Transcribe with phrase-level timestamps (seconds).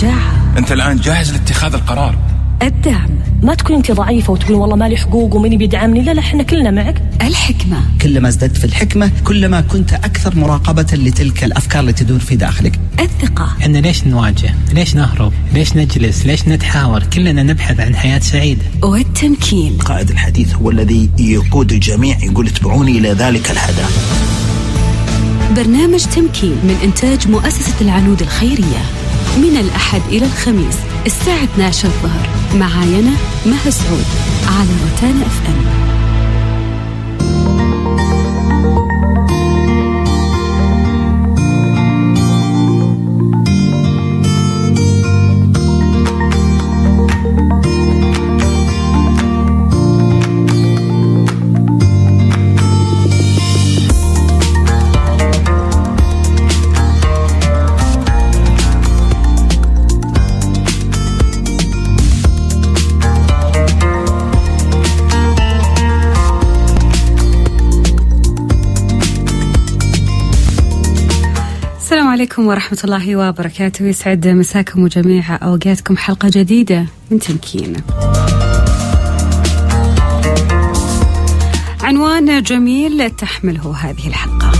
[0.00, 2.18] الشجاعة أنت الآن جاهز لاتخاذ القرار.
[2.62, 3.10] الدعم.
[3.42, 6.02] ما تكون أنت ضعيفة وتقول والله مالي حقوق ومين بيدعمني.
[6.02, 7.02] لا لا إحنا كلنا معك.
[7.22, 7.82] الحكمة.
[8.02, 12.80] كلما ازددت في الحكمة كلما كنت أكثر مراقبة لتلك الأفكار التي تدور في داخلك.
[13.00, 13.56] الثقة.
[13.60, 18.62] إحنا ليش نواجه؟ ليش نهرب؟ ليش نجلس؟ ليش نتحاور؟ كلنا نبحث عن حياة سعيدة.
[18.82, 19.78] والتمكين.
[19.78, 24.20] قائد الحديث هو الذي يقود الجميع يقول اتبعوني إلى ذلك الهدف
[25.56, 28.82] برنامج تمكين من إنتاج مؤسسة العنود الخيرية.
[29.38, 30.76] من الأحد إلى الخميس
[31.06, 33.12] الساعة 12 الظهر معاي أنا
[33.46, 34.04] مها سعود
[34.46, 35.64] على روتانا أف أم.
[72.40, 73.84] عليكم ورحمة الله وبركاته.
[73.84, 75.96] يسعد مساكم وجميع أوقاتكم.
[75.96, 77.76] حلقة جديدة من تمكين.
[81.80, 84.50] عنوان جميل تحمله هذه الحلقة.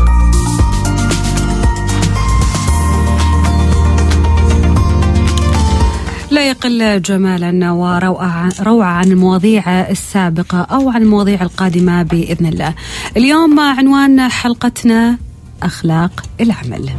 [6.30, 12.74] لا يقل جمالا وروعة روعة عن المواضيع السابقة أو عن المواضيع القادمة بإذن الله.
[13.16, 15.18] اليوم عنوان حلقتنا
[15.62, 16.90] أخلاق العمل.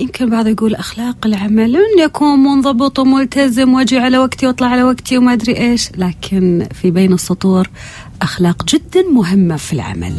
[0.00, 5.18] يمكن بعض يقول أخلاق العمل أن يكون منضبط وملتزم وأجي على وقتي وأطلع على وقتي
[5.18, 7.68] وما أدري إيش لكن في بين السطور
[8.22, 10.14] أخلاق جدا مهمة في العمل.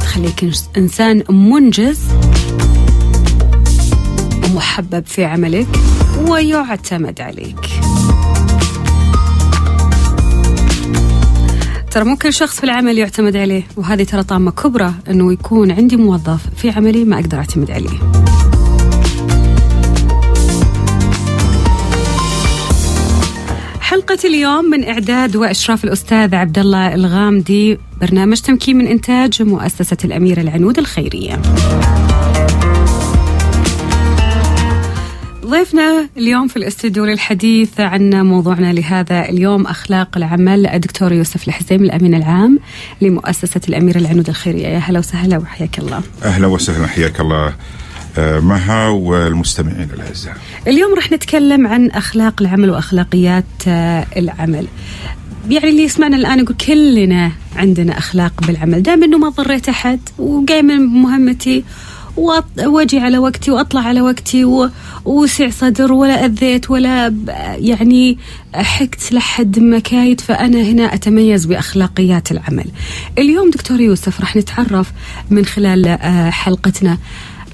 [0.00, 2.00] تخليك إنسان منجز
[4.44, 5.68] ومحبب في عملك
[6.28, 7.70] ويعتمد عليك.
[11.90, 15.96] ترى مو كل شخص في العمل يعتمد عليه وهذه ترى طامة كبرى أنه يكون عندي
[15.96, 17.98] موظف في عملي ما أقدر أعتمد عليه.
[24.14, 30.40] حلقة اليوم من إعداد وإشراف الأستاذ عبد الله الغامدي برنامج تمكين من إنتاج مؤسسة الأميرة
[30.40, 31.42] العنود الخيرية.
[35.46, 42.14] ضيفنا اليوم في الاستديو للحديث عن موضوعنا لهذا اليوم أخلاق العمل الدكتور يوسف الحزيم الأمين
[42.14, 42.58] العام
[43.00, 46.02] لمؤسسة الاميره العنود الخيرية يا هلا وسهلا وحياك الله.
[46.24, 47.54] أهلا وسهلا حياك الله
[48.18, 50.36] مها والمستمعين الأعزاء
[50.66, 54.66] اليوم راح نتكلم عن أخلاق العمل وأخلاقيات آه، العمل.
[55.50, 60.66] يعني اللي يسمعنا الآن يقول كلنا عندنا أخلاق بالعمل، دائما إنه ما ضريت أحد وقايم
[60.66, 61.64] بمهمتي
[62.16, 64.44] وأجي على وقتي وأطلع على وقتي
[65.04, 67.14] ووسع صدر ولا أذيت ولا
[67.58, 68.18] يعني
[68.54, 72.66] حكت لحد مكايد فأنا هنا أتميز بأخلاقيات العمل.
[73.18, 74.92] اليوم دكتور يوسف راح نتعرف
[75.30, 76.98] من خلال آه، حلقتنا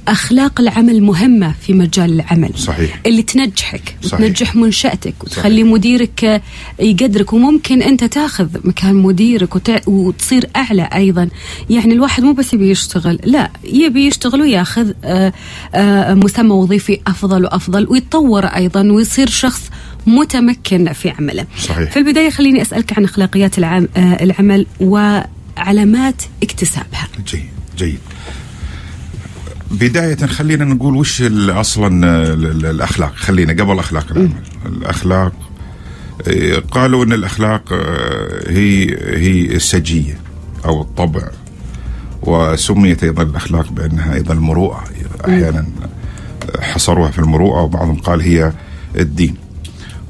[0.09, 2.50] أخلاق العمل مهمة في مجال العمل.
[2.56, 3.00] صحيح.
[3.06, 4.21] اللي تنجحك صحيح.
[4.21, 6.41] وتنجح منشأتك وتخلي مديرك آه،
[6.81, 9.78] يقدرك وممكن أنت تأخذ مكان مديرك وتع...
[9.87, 11.28] وتصير أعلى أيضا
[11.71, 15.33] يعني الواحد مو بس يبي يشتغل لا يبي يشتغل ويأخذ آه،
[15.75, 19.71] آه، مسمى وظيفي أفضل وأفضل ويتطور أيضا ويصير شخص
[20.06, 21.91] متمكن في عمله صحيح.
[21.91, 23.88] في البداية خليني أسألك عن أخلاقيات العم...
[23.97, 27.99] آه، العمل وعلامات اكتسابها جيد جيد
[29.70, 31.86] بداية خلينا نقول وش أصلا
[32.32, 34.32] ال- ال- الأخلاق؟ خلينا قبل أخلاق العمل
[34.66, 35.32] الأخلاق
[36.26, 38.84] إيه، قالوا أن الأخلاق آه، هي
[39.16, 40.19] هي السجية
[40.64, 41.28] أو الطبع
[42.22, 44.84] وسميت أيضا الأخلاق بأنها أيضا المروءة.
[45.25, 45.66] أحيانا
[46.60, 48.52] حصروها في المروءة وبعضهم قال هي
[48.98, 49.34] الدين.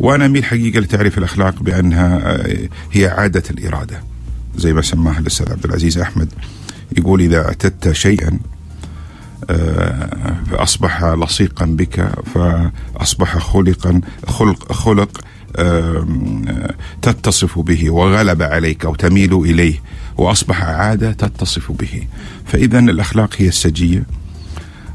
[0.00, 4.02] وأنا أميل حقيقة لتعريف الأخلاق بأنها آه، هي عادة الإرادة.
[4.56, 6.28] زي ما سماها الأستاذ عبد العزيز أحمد
[6.98, 8.38] يقول إذا أعتدت شيئا
[9.50, 15.20] آه، فأصبح لصيقا بك فأصبح خلقا خلق خلق
[17.02, 19.82] تتصف به وغلب عليك أو تميل إليه
[20.16, 22.06] وأصبح عادة تتصف به.
[22.46, 24.02] فإذا الأخلاق هي السجية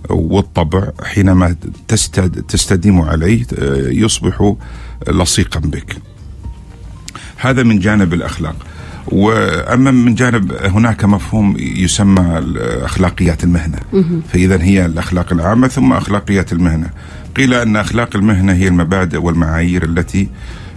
[0.10, 0.92] والطبع.
[1.04, 1.56] حينما
[1.88, 4.56] تستد تستديم عليه آه، يصبح
[5.08, 5.98] لصيقا بك.
[7.38, 8.56] هذا من جانب الأخلاق.
[9.08, 13.78] وأما من جانب هناك مفهوم يسمى اخلاقيات المهنة.
[14.34, 16.90] فاذا هي الأخلاق العامة ثم أخلاقيات المهنة.
[17.36, 20.30] قيل أن أخلاق المهنة هي المبادئ والمعايير التي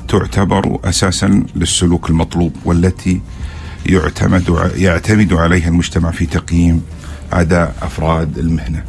[0.09, 3.21] تعتبر أساسا للسلوك المطلوب والتي
[3.87, 6.83] يعتمد يعتمد عليها المجتمع في تقييم
[7.33, 8.83] أداء أفراد المهنة.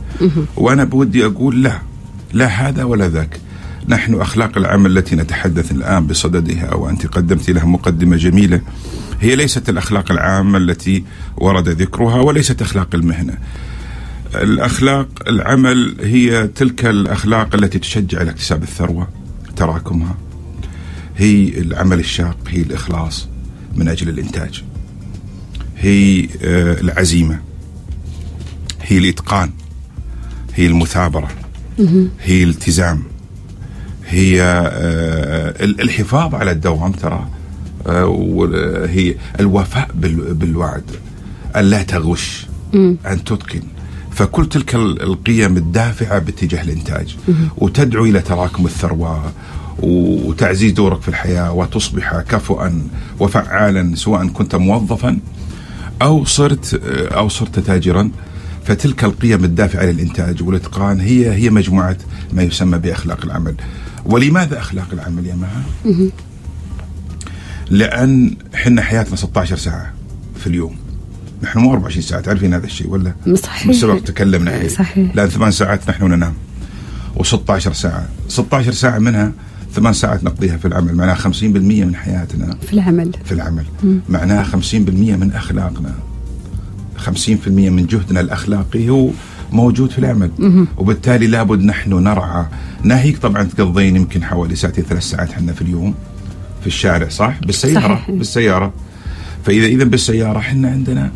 [0.57, 1.79] وأنا بودي أقول لا
[2.33, 3.39] لا هذا ولا ذاك.
[3.87, 8.61] نحن أخلاق العمل التي نتحدث الآن بصددها وأنت قدمت لها مقدمة جميلة.
[9.21, 11.03] هي ليست الأخلاق العامة التي
[11.37, 13.37] ورد ذكرها وليست أخلاق المهنة.
[14.35, 19.07] الأخلاق العمل هي تلك الأخلاق التي تشجع على اكتساب الثروة
[19.55, 20.17] تراكمها.
[21.17, 23.27] هي العمل الشاق هي الإخلاص
[23.75, 24.63] من أجل الإنتاج.
[25.77, 27.39] هي آه، العزيمة.
[28.81, 29.51] هي الإتقان.
[30.55, 31.29] هي المثابرة.
[32.23, 33.03] هي الالتزام.
[34.07, 37.29] هي آه، الحفاظ على الدوام ترى.
[37.85, 40.83] وهي الوفاء بال- بالوعد
[41.55, 42.47] أن لا تغش
[43.07, 43.61] أن تتقن.
[44.11, 47.15] فكل تلك ال- القيم الدافعة باتجاه الإنتاج.
[47.57, 49.31] وتدعو إلى تراكم الثروة
[49.79, 52.81] وتعزيز دورك في الحياة وتصبح كفؤا
[53.19, 55.19] وفعالا سواء كنت موظفا
[56.01, 56.81] أو صرت
[57.13, 58.11] أو صرت تاجرا.
[58.65, 61.97] فتلك القيم الدافعة للإنتاج والإتقان هي هي مجموعة
[62.33, 63.55] ما يسمى بأخلاق العمل.
[64.05, 65.63] ولماذا أخلاق العمل يا مها؟
[67.69, 69.93] لأن حنا حياتنا 16 ساعة
[70.35, 70.75] في اليوم.
[71.43, 73.67] نحن مو 24 ساعة تعرفين هذا الشيء ولا؟ صحيح.
[73.67, 74.67] من سبق تكلمنا عليه.
[74.67, 75.15] صحيح.
[75.15, 76.33] لأن ثمان ساعات نحن ننام.
[77.17, 78.09] و16 ساعة.
[78.27, 79.31] 16 ساعة منها
[79.73, 82.57] ثمان ساعات نقضيها في العمل معناها 50% من حياتنا.
[82.67, 83.11] في العمل.
[83.25, 83.65] في العمل.
[84.09, 85.93] معناها 50% من أخلاقنا.
[86.97, 89.09] 50% من جهدنا الأخلاقي هو
[89.51, 90.31] موجود في العمل.
[90.77, 92.45] وبالتالي لابد نحن نرعى.
[92.83, 95.95] ناهيك طبعا تقضين يمكن حوالي ساعتين ثلاث ساعات حنا في اليوم.
[96.61, 98.11] في الشارع صح؟ بالسيارة صحيح.
[98.11, 98.73] بالسيارة.
[99.45, 101.11] فإذا إذا بالسيارة حنا عندنا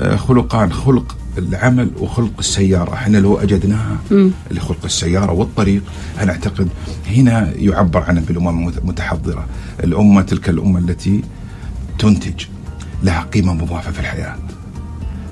[0.00, 2.94] آه، خلقان خلق العمل وخلق السيارة.
[2.94, 3.96] إحنا لو أجدناها
[4.50, 5.82] اللي خلق السيارة والطريق
[6.20, 6.68] أنا أعتقد
[7.06, 9.46] هنا يعبر عنها بالأمم المتحضرة
[9.84, 11.22] الأمة تلك الأمة التي
[11.98, 12.44] تنتج
[13.02, 14.36] لها قيمة مضافة في الحياة.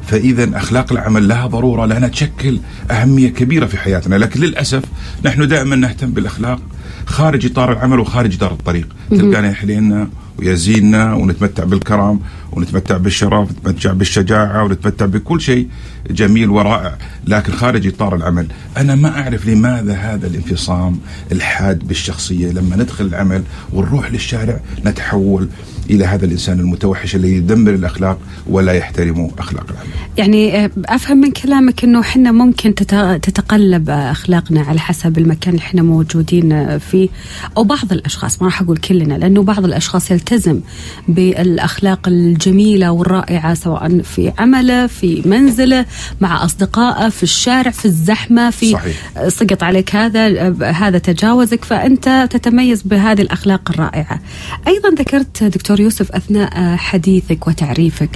[0.06, 2.60] فإذا أخلاق العمل لها ضرورة لأنها تشكل
[2.90, 4.16] أهمية كبيرة في حياتنا.
[4.16, 4.82] لكن للأسف
[5.24, 6.60] نحن دائما نهتم بالأخلاق
[7.10, 8.88] خارج إطار العمل وخارج إطار الطريق.
[9.10, 10.08] تلقانا يحلينا
[10.38, 12.20] ويزيننا ونتمتع بالكرم.
[12.52, 15.68] ونتمتع بالشرف ونتمتع بالشجاعة ونتمتع بكل شيء
[16.10, 16.98] جميل ورائع.
[17.26, 20.98] لكن خارج إطار العمل أنا ما أعرف لماذا هذا الانفصام
[21.32, 22.50] الحاد بالشخصية.
[22.52, 23.42] لما ندخل العمل
[23.72, 25.48] ونروح للشارع نتحول
[25.90, 29.88] إلى هذا الإنسان المتوحش الذي يدمر الأخلاق ولا يحترم أخلاق العمل.
[30.18, 35.62] يعني آه، أفهم من كلامك إنه إحنا ممكن تت- تتقلب أخلاقنا على حسب المكان اللي
[35.64, 37.08] إحنا موجودين فيه
[37.56, 38.42] أو بعض الأشخاص.
[38.42, 40.60] ما راح أقول كلنا لأنه بعض الأشخاص يلتزم
[41.08, 42.08] بالأخلاق
[42.40, 45.86] الجميلة والرائعة سواء في عمله في منزله
[46.20, 48.96] مع أصدقائه في الشارع في الزحمة في صحيح.
[49.16, 54.20] آه، سقط عليك هذا آه، هذا تجاوزك فأنت تتميز بهذه الأخلاق الرائعة.
[54.66, 58.10] أيضا ذكرت دكتور يوسف أثناء آه، حديثك وتعريفك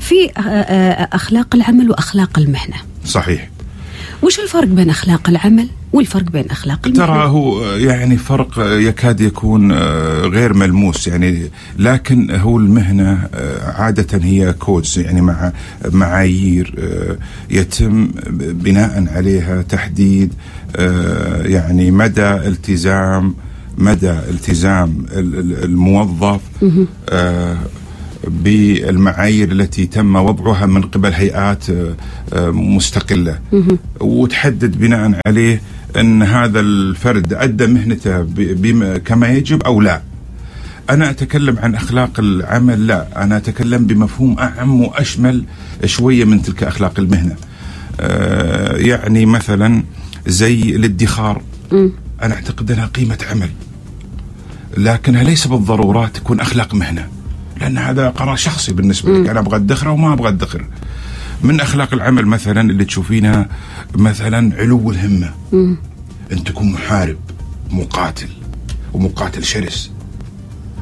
[0.00, 2.76] في آه، آه، أخلاق العمل وأخلاق المهنة.
[3.04, 3.48] صحيح.
[4.22, 9.72] وش الفرق بين أخلاق العمل والفرق بين أخلاق المهنة؟ ترى هو يعني فرق يكاد يكون
[9.72, 15.52] آه، غير ملموس يعني لكن هو المهنة آه، عادة هي كودز يعني مع
[15.92, 17.16] معايير آه،
[17.50, 20.34] يتم بناء عليها تحديد
[21.44, 23.34] يعني مدى التزام
[23.78, 26.40] مدى التزام ال- ال- الموظف
[28.28, 31.94] بالمعايير التي تم وضعها من قبل هيئات آه،
[32.32, 33.38] آه، مستقلة
[34.00, 35.62] وتحدد بناء عليه
[35.96, 38.22] أن هذا الفرد أدى مهنته
[38.98, 40.02] كما يجب أو لا.
[40.90, 45.44] أنا أتكلم عن أخلاق العمل لا، أنا أتكلم بمفهوم أعم وأشمل
[45.84, 47.36] شوية من تلك أخلاق المهنة.
[48.00, 49.82] آه، يعني مثلا
[50.26, 51.42] زي الادخار
[52.22, 53.50] أنا أعتقد أنها قيمة عمل.
[54.76, 57.08] لكنها ليس بالضرورة تكون أخلاق مهنة.
[57.62, 59.28] لأن هذا قرار شخصي بالنسبة لك.
[59.28, 60.66] أنا أبغى ادخر أو ما أبغى ادخر.
[61.42, 63.48] من أخلاق العمل مثلا اللي تشوفينها
[63.94, 65.30] مثلا علو الهمة.
[66.32, 67.16] أن تكون محارب
[67.70, 68.28] مقاتل
[68.92, 69.90] ومقاتل شرس.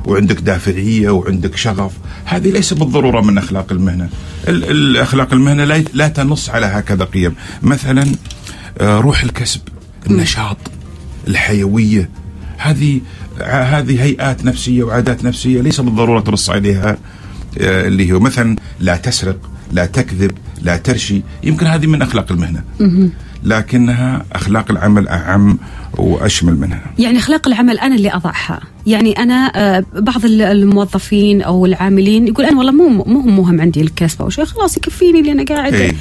[0.06, 1.92] وعندك دافعية وعندك شغف.
[2.24, 4.08] هذه ليس بالضرورة من أخلاق المهنة.
[4.48, 7.34] ال- الاخلاق المهنة لا, لا تنص على هكذا قيم.
[7.62, 8.06] مثلا
[8.78, 9.60] آه، روح الكسب
[10.10, 10.56] النشاط
[11.28, 12.10] الحيوية.
[12.58, 13.00] هذه
[13.42, 16.98] هذه هيئات نفسية وعادات نفسية ليس بالضرورة تنص عليها
[17.58, 20.30] آه، اللي هو مثلا لا تسرق لا تكذب
[20.62, 22.62] لا ترشي يمكن هذه من أخلاق المهنة.
[23.44, 25.58] لكنها أخلاق العمل أعم
[25.98, 31.66] وأشمل منها يعني أخلاق العمل أنا اللي أضعها يعني أنا آه، بعض ال- الموظفين أو
[31.66, 35.32] العاملين يقول أنا والله مو مو هم مهم عندي الكسب أو شيء خلاص يكفيني اللي
[35.32, 35.92] أنا قاعد إيه.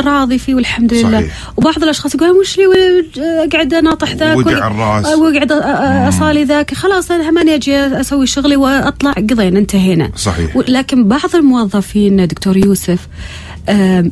[0.00, 1.32] راضي فيه والحمد لله صحيح.
[1.56, 2.64] وبعض الأشخاص يقول وش لي
[3.52, 5.06] قاعد أناطح ذاك ولا- الرأس.
[5.06, 5.16] آه،
[5.50, 10.56] أ- أصالي ذاك خلاص أنا ماني أجي أسوي شغلي وأطلع قضينا انتهينا صحيح.
[10.68, 13.08] لكن بعض الموظفين دكتور يوسف
[13.68, 14.10] آم،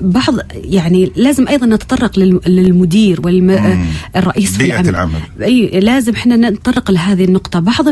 [0.00, 5.20] بعض يعني لازم أيضا نتطرق للم- للمدير والرئيس بيئة العمل.
[5.42, 7.88] أي لازم إحنا نتطرق لهذه النقطة بعض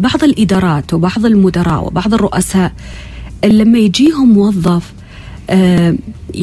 [0.00, 2.72] بعض الإدارات وبعض المدراء وبعض الرؤساء
[3.44, 4.92] لما يجيهم موظف
[5.50, 5.94] آه،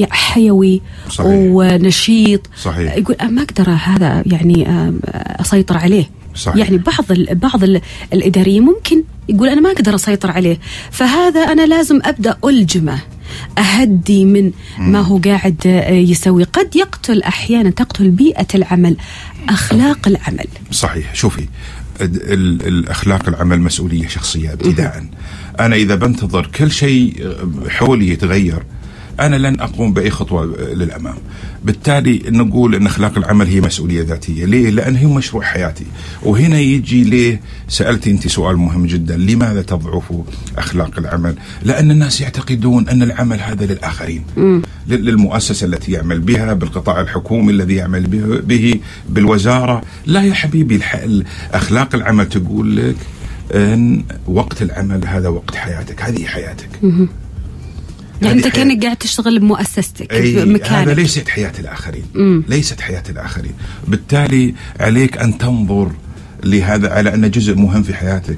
[0.09, 1.27] حيوي صحيح.
[1.29, 2.97] ونشيط صحيح.
[2.97, 4.93] يقول ما أقدر هذا يعني آه،
[5.41, 6.55] أسيطر عليه صحيح.
[6.57, 7.81] يعني بعض ال بعض ال
[8.13, 10.57] الإداريين ممكن يقول أنا ما أقدر أسيطر عليه
[10.91, 12.99] فهذا أنا لازم أبدأ ألجمه
[13.57, 16.43] أهدي من ما هو قاعد آه، يسوي.
[16.43, 18.97] قد يقتل أحيانا تقتل بيئة العمل
[19.49, 20.45] أخلاق العمل.
[20.71, 21.15] صحيح.
[21.15, 21.47] شوفي
[22.01, 25.05] ال- ال- الأخلاق العمل مسؤولية شخصية ابتداء.
[25.59, 27.33] أنا إذا بنتظر كل شيء
[27.69, 28.63] حولي يتغير
[29.19, 31.15] أنا لن أقوم بأي خطوة للأمام.
[31.65, 34.45] بالتالي نقول إن أخلاق العمل هي مسؤولية ذاتية.
[34.45, 35.85] ليه؟ لأن هي مشروع حياتي.
[36.23, 39.17] وهنا يجي ليه سألتي أنت سؤال مهم جدا.
[39.17, 40.03] لماذا تضعف
[40.57, 44.23] أخلاق العمل؟ لأن الناس يعتقدون أن العمل هذا للآخرين.
[44.87, 48.03] لل- للمؤسسة التي يعمل بها بالقطاع الحكومي الذي يعمل
[48.43, 48.79] به,
[49.09, 49.81] بالوزارة.
[50.05, 50.81] لا يا حبيبي
[51.53, 52.95] أخلاق العمل تقول لك
[53.53, 56.01] أن وقت العمل هذا وقت حياتك.
[56.01, 56.69] هذه حياتك.
[58.25, 58.55] يعني هذه أنت.
[58.55, 62.03] كأنك قاعد تشتغل بمؤسستك أي بمكانك هذا ليست حياة الآخرين.
[62.49, 63.51] ليست حياة الآخرين.
[63.87, 65.91] بالتالي عليك أن تنظر
[66.43, 68.37] لهذا على أنه جزء مهم في حياتك.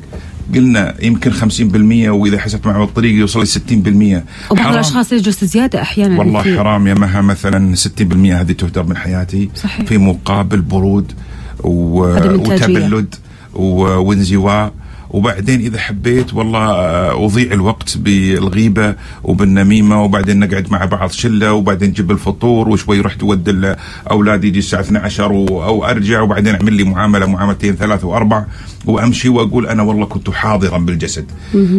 [0.55, 4.73] قلنا يمكن 50% وإذا حسبت معه الطريق يوصل ل 60% وبعض.
[4.73, 9.49] الأشخاص يجلس زيادة أحيانا والله في- حرام يا مها مثلا 60% هذه تهدر من حياتي.
[9.55, 9.85] صحيح.
[9.85, 11.11] في مقابل برود
[11.63, 11.99] و...
[12.35, 13.15] وتبلد
[13.53, 13.63] و...
[13.81, 14.73] وانزواء.
[15.15, 21.89] وبعدين إذا حبيت والله آه، أضيع الوقت بالغيبة وبالنميمة وبعدين نقعد مع بعض شلة وبعدين
[21.89, 23.75] نجيب الفطور وشوي رحت اودي
[24.11, 25.63] اولادي يجي الساعة 12 و...
[25.63, 28.45] أو أرجع وبعدين أعمل لي معاملة معاملتين ثلاث واربع
[28.85, 31.25] وأمشي وأقول أنا والله كنت حاضرا بالجسد.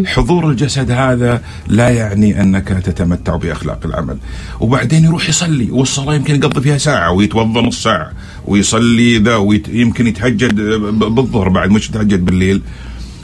[0.06, 4.18] حضور الجسد هذا لا يعني أنك تتمتع بأخلاق العمل.
[4.60, 8.12] وبعدين يروح يصلي والصلاة يمكن يقضي فيها ساعة ويتوضا نص ساعة
[8.46, 10.54] ويصلي ذا ويمكن يتهجد
[10.98, 12.62] بالظهر بعد مش يتهجد بالليل.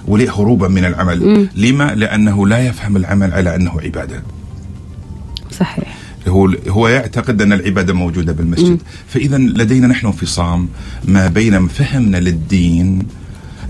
[0.08, 1.48] وليه هروبا من العمل.
[1.56, 4.22] لما؟ لأنه لا يفهم العمل على أنه عبادة.
[5.50, 5.96] صحيح.
[6.28, 8.82] هو هو يعتقد أن العبادة موجودة بالمسجد.
[9.08, 10.68] فاذا لدينا نحن انفصام
[11.04, 13.06] ما بين فهمنا للدين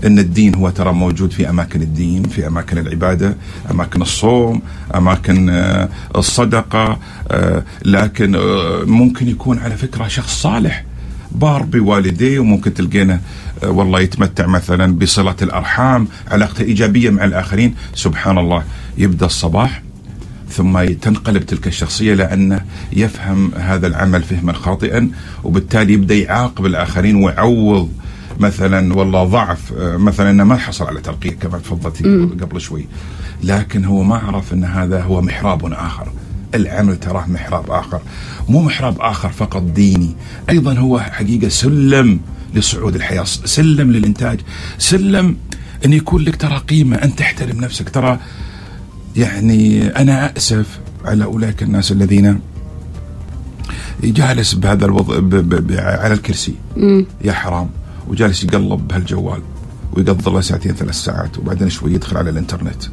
[0.05, 3.35] أن الدين هو ترى موجود في أماكن الدين في أماكن العبادة
[3.71, 4.61] أماكن الصوم
[4.95, 6.99] أماكن آه، الصدقة
[7.31, 10.85] آه، لكن آه، ممكن يكون على فكرة شخص صالح.
[11.35, 13.19] بار بوالديه وممكن تلقينه
[13.63, 17.75] آه، والله يتمتع مثلا بصلة الأرحام علاقته إيجابية مع الآخرين.
[17.95, 18.63] سبحان الله
[18.97, 19.83] يبدأ الصباح
[20.49, 22.61] ثم تنقلب تلك الشخصية لأنه
[22.93, 25.09] يفهم هذا العمل فهما خاطئا
[25.43, 27.89] وبالتالي يبدأ يعاقب الآخرين ويعوض
[28.39, 32.03] مثلا والله ضعف آه، مثلا إنه ما حصل على ترقيه كما تفضلتي
[32.41, 32.85] قبل شوي.
[33.43, 36.07] لكن هو ما عرف إن هذا هو محراب آخر.
[36.55, 38.01] العمل تراه محراب آخر.
[38.49, 40.15] مو محراب آخر فقط ديني.
[40.49, 42.19] أيضا هو حقيقة سلم
[42.55, 44.39] لصعود الحياة سلم للإنتاج
[44.77, 45.37] سلم
[45.85, 47.89] أن يكون لك ترى قيمة أن تحترم نفسك.
[47.89, 48.19] ترى
[49.15, 52.39] يعني أنا اسف على أولئك الناس الذين
[54.03, 56.55] جالس بهذا الوضع ب ب ب على الكرسي.
[57.23, 57.69] يا حرام.
[58.07, 59.41] وجالس يقلب بهالجوال
[59.93, 62.83] ويقضي له ساعتين ثلاث ساعات وبعدين شوي يدخل على الإنترنت.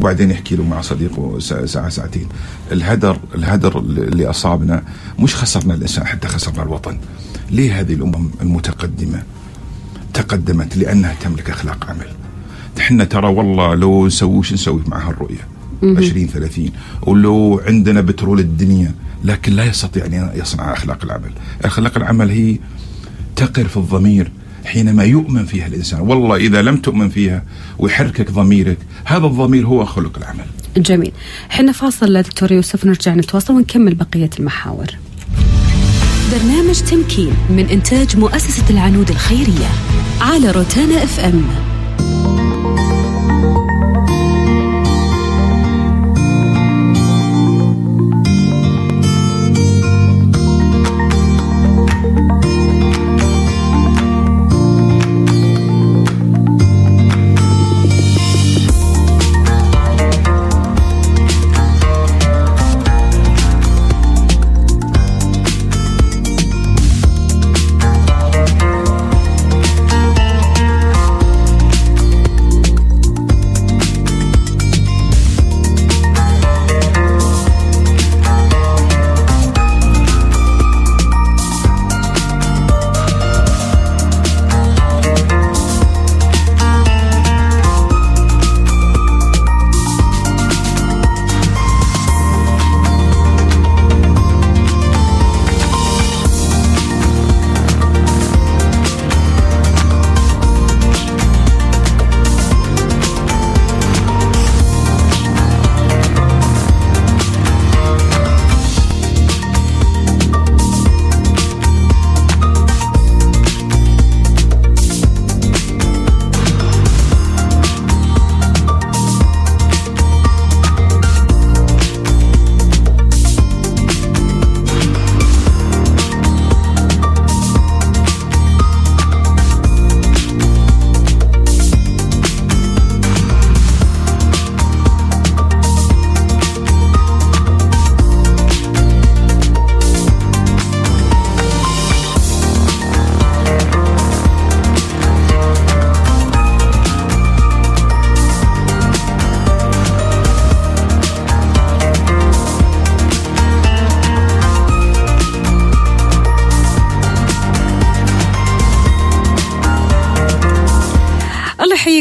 [0.00, 2.28] وبعدين يحكي له مع صديقه ساعة ساعتين.
[2.72, 4.82] الهدر الهدر اللي أصابنا
[5.18, 6.98] مش خسرنا الإنسان حتى خسرنا الوطن.
[7.50, 9.22] ليه هذه الأمم المتقدمة
[10.14, 12.06] تقدمت؟ لأنها تملك أخلاق عمل.
[12.78, 15.48] إحنا ترى والله لو نسوي وش نسوي مع هالرؤية
[15.82, 16.70] 20 30
[17.02, 21.32] ولو عندنا بترول الدنيا لكن لا يستطيع أن يصنع أخلاق العمل.
[21.64, 22.58] أخلاق العمل هي
[23.36, 24.32] تقر في الضمير.
[24.64, 26.00] حينما يؤمن فيها الإنسان.
[26.00, 27.42] والله إذا لم تؤمن فيها
[27.78, 30.44] ويحركك ضميرك هذا الضمير هو خلق العمل.
[30.76, 31.12] جميل.
[31.50, 34.86] إحنا فاصل دكتور يوسف نرجع نتواصل ونكمل بقية المحاور.
[36.32, 39.68] برنامج تمكين من إنتاج مؤسسة العنود الخيرية
[40.20, 41.69] على روتانا إف إم.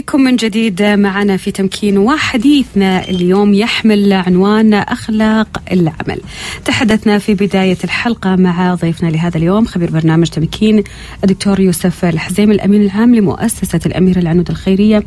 [0.09, 6.21] نحييكم من جديد معنا في تمكين وحديثنا اليوم يحمل عنوان أخلاق العمل.
[6.65, 10.83] تحدثنا في بداية الحلقة مع ضيفنا لهذا اليوم خبير برنامج تمكين
[11.23, 15.03] الدكتور يوسف الحزيم الأمين العام لمؤسسة الأميرة العنود الخيرية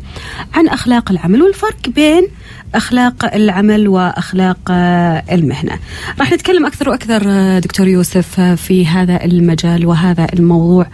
[0.53, 1.41] عن أخلاق العمل.
[1.41, 2.27] والفرق بين
[2.75, 5.79] أخلاق العمل وأخلاق آه، المهنة
[6.19, 10.87] راح نتكلم أكثر وأكثر آه، دكتور يوسف في هذا المجال وهذا الموضوع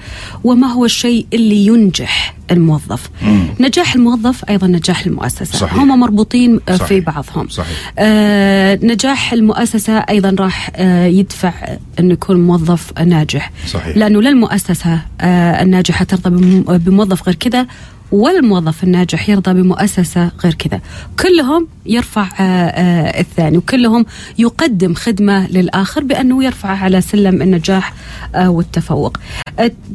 [0.43, 3.43] وما هو الشيء اللي ينجح الموظف مم.
[3.59, 5.73] نجاح الموظف أيضا نجاح المؤسسة صحيح.
[5.79, 7.03] هم مربوطين آه، في صحيح.
[7.05, 7.93] بعضهم صحيح.
[7.99, 11.53] آه نجاح المؤسسة أيضا راح آه يدفع
[11.99, 13.97] أنه يكون موظف ناجح صحيح.
[13.97, 17.67] لأنه لا المؤسسة آه الناجحة ترضى بم- بموظف غير كذا
[18.11, 20.81] ولا الموظف الناجح يرضى بمؤسسة غير كذا.
[21.19, 24.05] كلهم يرفع آه آه الثاني وكلهم
[24.37, 27.93] يقدم خدمة للآخر بأنه يرفعه على سلم النجاح
[28.35, 29.17] آه والتفوق.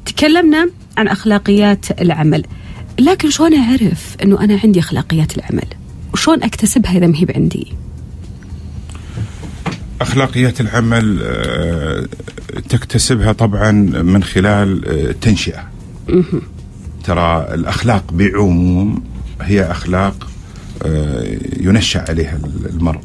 [0.07, 2.45] تكلمنا عن أخلاقيات العمل.
[2.99, 5.67] لكن شلون أعرف أنه أنا عندي أخلاقيات العمل؟
[6.13, 7.73] وشلون أكتسبها إذا ما هي بعندي؟
[10.01, 11.19] أخلاقيات العمل
[12.69, 13.71] تكتسبها طبعا
[14.03, 15.69] من خلال التنشئه
[17.05, 19.03] ترى الأخلاق بعموم
[19.41, 20.29] هي أخلاق
[20.87, 22.39] آه، ينشأ عليها
[22.71, 23.01] المرء.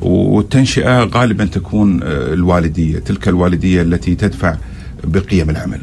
[0.00, 4.56] والتنشئة غالبا تكون آه، الوالدية تلك الوالدية التي تدفع
[5.04, 5.80] بقيم العمل.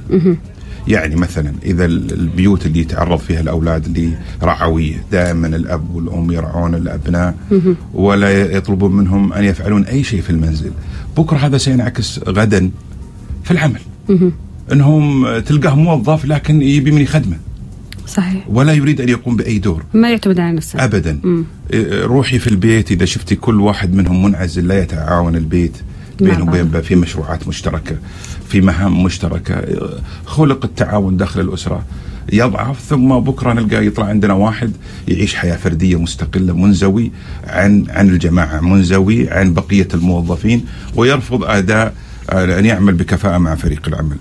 [0.88, 7.36] يعني مثلا إذا البيوت اللي يتعرض فيها الأولاد لرعويه دائما الأب والأم يرعون الأبناء.
[7.93, 10.71] ولا يطلبون منهم أن يفعلون أي شيء في المنزل.
[11.17, 12.71] بكرة هذا سينعكس غدا
[13.43, 13.81] في العمل.
[14.71, 17.38] انهم تلقاه موظف لكن يبي مني خدمة.
[18.08, 18.45] صحيح.
[18.49, 19.84] ولا يريد أن يقوم بأي دور.
[19.93, 20.84] ما يعتمد على نفسه.
[20.84, 21.19] ابدا.
[21.73, 25.77] إيه، روحي في البيت إذا شفتي كل واحد منهم منعزل لا يتعاون البيت
[26.19, 26.47] بينه بعض.
[26.47, 27.95] وبين في مشروعات مشتركة
[28.49, 29.63] في مهام مشتركة.
[30.25, 31.84] خلق التعاون داخل الأسرة.
[32.34, 34.71] يضعف ثم بكرة نلقى يطلع عندنا واحد
[35.08, 37.12] يعيش حياة فردية مستقلة منزوي
[37.47, 41.93] عن عن الجماعة منزوي عن بقية الموظفين ويرفض أداء
[42.30, 44.17] آه، أن يعمل بكفاءة مع فريق العمل.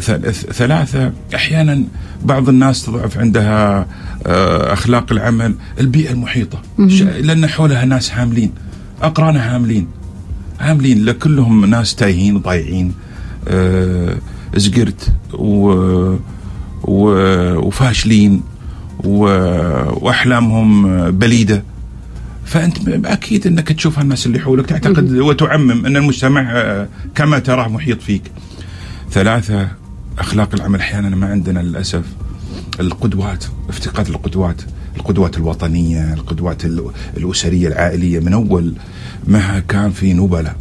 [0.00, 1.12] ث- ثلاثة.
[1.34, 1.84] أحيانا
[2.24, 3.86] بعض الناس تضعف عندها
[4.26, 6.62] آه، أخلاق العمل البيئة المحيطة.
[6.88, 8.52] ش- لأن حولها ناس هاملين
[9.02, 9.86] أقرانها هاملين.
[10.60, 12.94] هاملين لا كلهم ناس تايهين ضايعين.
[13.48, 14.16] آه،
[14.56, 15.68] زقرت و
[16.82, 18.42] و- وفاشلين.
[19.04, 21.62] و- وأحلامهم بليدة.
[22.44, 28.02] فأنت أكيد إنك تشوف الناس اللي حولك تعتقد وتعمم أن المجتمع آه، كما تراه محيط
[28.02, 28.22] فيك.
[29.10, 29.68] ثلاثة
[30.18, 32.02] أخلاق العمل أحيانا ما عندنا للأسف
[32.80, 34.62] القدوات افتقاد القدوات
[34.96, 38.74] القدوات الوطنية القدوات ال- الأسرية العائلية من أول
[39.26, 40.56] ما كان في نبلاء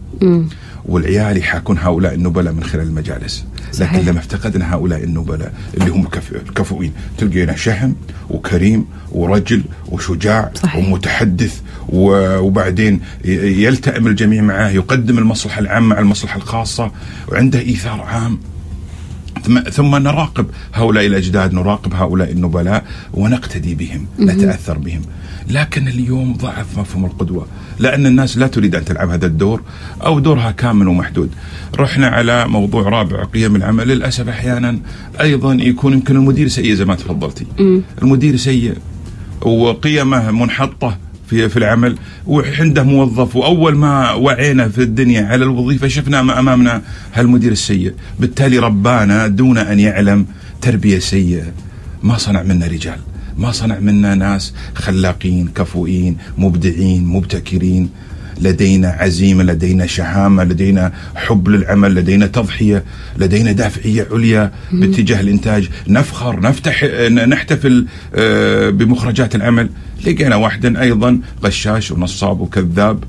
[0.85, 3.95] والعيال يحاكون هؤلاء النبلاء من خلال المجالس صحيح.
[3.95, 7.95] لكن لما افتقدنا هؤلاء النبلاء اللي هم كف- كفؤين تلقينا شهم
[8.29, 10.75] وكريم ورجل وشجاع صحيح.
[10.87, 16.91] ومتحدث وبعدين يلتئم الجميع معه يقدم المصلحة العامة على المصلحة الخاصة
[17.31, 18.39] وعنده إيثار عام
[19.71, 25.01] ثم, نراقب هؤلاء الأجداد نراقب هؤلاء النبلاء ونقتدي بهم نتأثر بهم.
[25.49, 27.47] لكن اليوم ضعف مفهوم القدوة.
[27.79, 29.61] لأن الناس لا تريد أن تلعب هذا الدور
[30.05, 31.29] أو دورها كامل ومحدود.
[31.79, 33.87] رحنا على موضوع رابع قيم العمل.
[33.87, 34.79] للأسف أحيانا
[35.21, 37.45] أيضا يكون يمكن المدير سيء زي ما تفضلتي.
[38.01, 38.77] المدير سيء
[39.41, 40.97] وقيمه منحطة.
[41.27, 41.95] في في العمل
[42.27, 46.81] وعنده موظف وأول ما وعينا في الدنيا على الوظيفة شفنا ما أمامنا
[47.13, 50.25] هالمدير السيء، بالتالي ربانا دون أن يعلم
[50.61, 51.45] تربية سيئة.
[52.03, 52.99] ما صنع منا رجال،
[53.37, 57.89] ما صنع منا ناس خلاقين كفؤين مبدعين مبتكرين.
[58.41, 62.83] لدينا عزيمة، لدينا شهامة، لدينا حب للعمل، لدينا تضحية،
[63.17, 69.69] لدينا دافعية عليا باتجاه الإنتاج، نفخر، نفتح نحتفل آه، بمخرجات العمل،
[70.05, 73.03] لقينا واحدا أيضا غشاش ونصاب وكذاب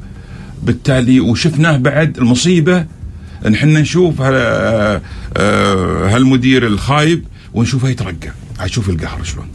[0.63, 2.87] بالتالي وشفناه بعد المصيبة
[3.47, 5.01] إن إحنا نشوف آه،
[6.09, 8.33] هالمدير الخايب ونشوفه يترقى،
[8.67, 9.47] شوف القهر شلون.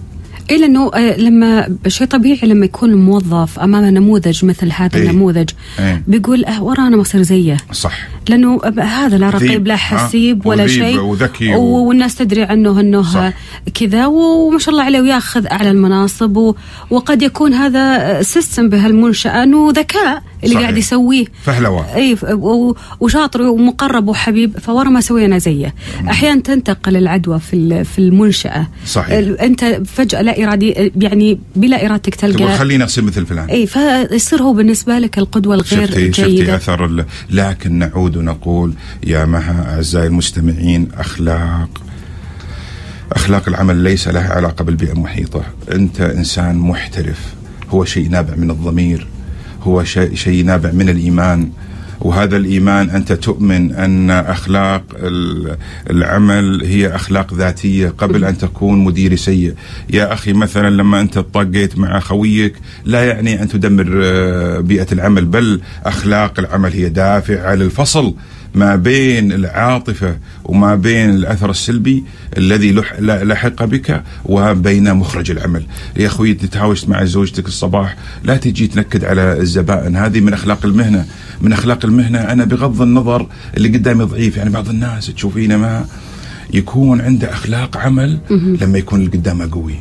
[0.50, 5.10] إيه لأنه آه، لما شيء طبيعي لما يكون الموظف أمامه نموذج مثل هذا إيه.
[5.10, 5.50] النموذج
[5.80, 6.04] إيه.
[6.08, 11.00] بيقول آه ورانا مصير زيه صح لأنه هذا لا رقيب لا ها؟ حسيب ولا شيء
[11.00, 11.88] وذكي و-.
[11.88, 13.34] والناس تدري عنه إنه.
[13.74, 16.56] كذا وما شاء الله عليه ويأخذ أعلى المناصب و...
[16.90, 20.62] وقد يكون هذا system بهالمنشاه انه ذكاء اللي صحيح.
[20.68, 25.74] قاعد يسويه فهلوة إي ف- و- وشاطر ومقرب وحبيب فورا ما سوينا زيه
[26.10, 29.42] أحيانا تنتقل العدوى في ال- في المنشأة صحيح.
[29.42, 34.42] أنت فجأة لا إرادي يعني بلا ارادتك تقول تلقى خليني اصير مثل فلان إي فيصير
[34.44, 39.76] هو بالنسبة لك القدوة الغير شفتي شفتي جيدة أثر ال- لكن نعود ونقول يا مها
[39.76, 41.70] أعزائي المستمعين أخلاق
[43.12, 47.34] أخلاق العمل ليس لها علاقة بالبيئة المحيطة، أنت إنسان محترف
[47.70, 49.08] هو شيء نابع من الضمير
[49.64, 51.50] هو شيء نابع من الإيمان.
[52.02, 55.58] وهذا الإيمان أنت تؤمن أن أخلاق ال-
[55.90, 59.54] العمل هي أخلاق ذاتية قبل أن تكون مدير سيء،
[59.90, 62.54] يا أخي مثلا لما أنت طقيت مع خويك
[62.86, 68.14] لا يعني أن تدمر آه، بيئة العمل بل أخلاق العمل هي دافع للفصل.
[68.56, 72.04] ما بين العاطفة وما بين الأثر السلبي
[72.38, 75.66] الذي لح- لحق بك وبين مخرج العمل،
[75.98, 77.96] يا أخوي تتهاوشت مع زوجتك الصباح.
[78.24, 81.06] لا تجي تنكد على الزبائن، هذه من أخلاق المهنة،
[81.42, 85.86] من أخلاق المهنة أنا بغض النظر اللي قدامي ضعيف، يعني بعض الناس تشوفينه ما
[86.54, 88.20] يكون عنده أخلاق عمل
[88.62, 89.76] لما يكون اللي قدامه قوي.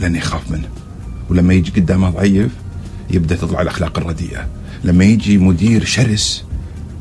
[0.00, 0.68] لأنه يخاف منه.
[1.30, 2.50] ولما يجي قدامه ضعيف
[3.10, 4.46] يبدأ تطلع الأخلاق الرديئة.
[4.84, 6.44] لما يجي مدير شرس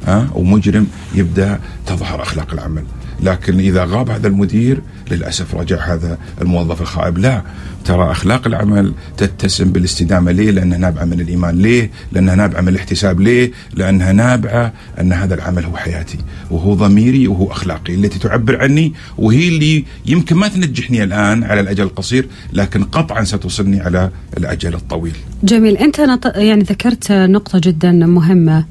[0.07, 2.83] ها ومجرم يبدأ تظهر أخلاق العمل
[3.23, 7.41] لكن إذا غاب هذا المدير للأسف رجع هذا الموظف الخائب لا
[7.85, 13.19] ترى أخلاق العمل تتسم بالاستدامة ليه؟ لأنها نابعة من الإيمان، ليه؟ لأنها نابعة من الاحتساب،
[13.19, 16.17] ليه؟ لأنها نابعة أن هذا العمل هو حياتي
[16.51, 21.83] وهو ضميري وهو أخلاقي التي تعبر عني وهي اللي يمكن ما تنجحني الآن على الأجل
[21.83, 25.15] القصير لكن قطعا ستوصلني على الأجل الطويل.
[25.43, 26.01] جميل أنت.
[26.35, 28.65] يعني ذكرت نقطة جدا مهمة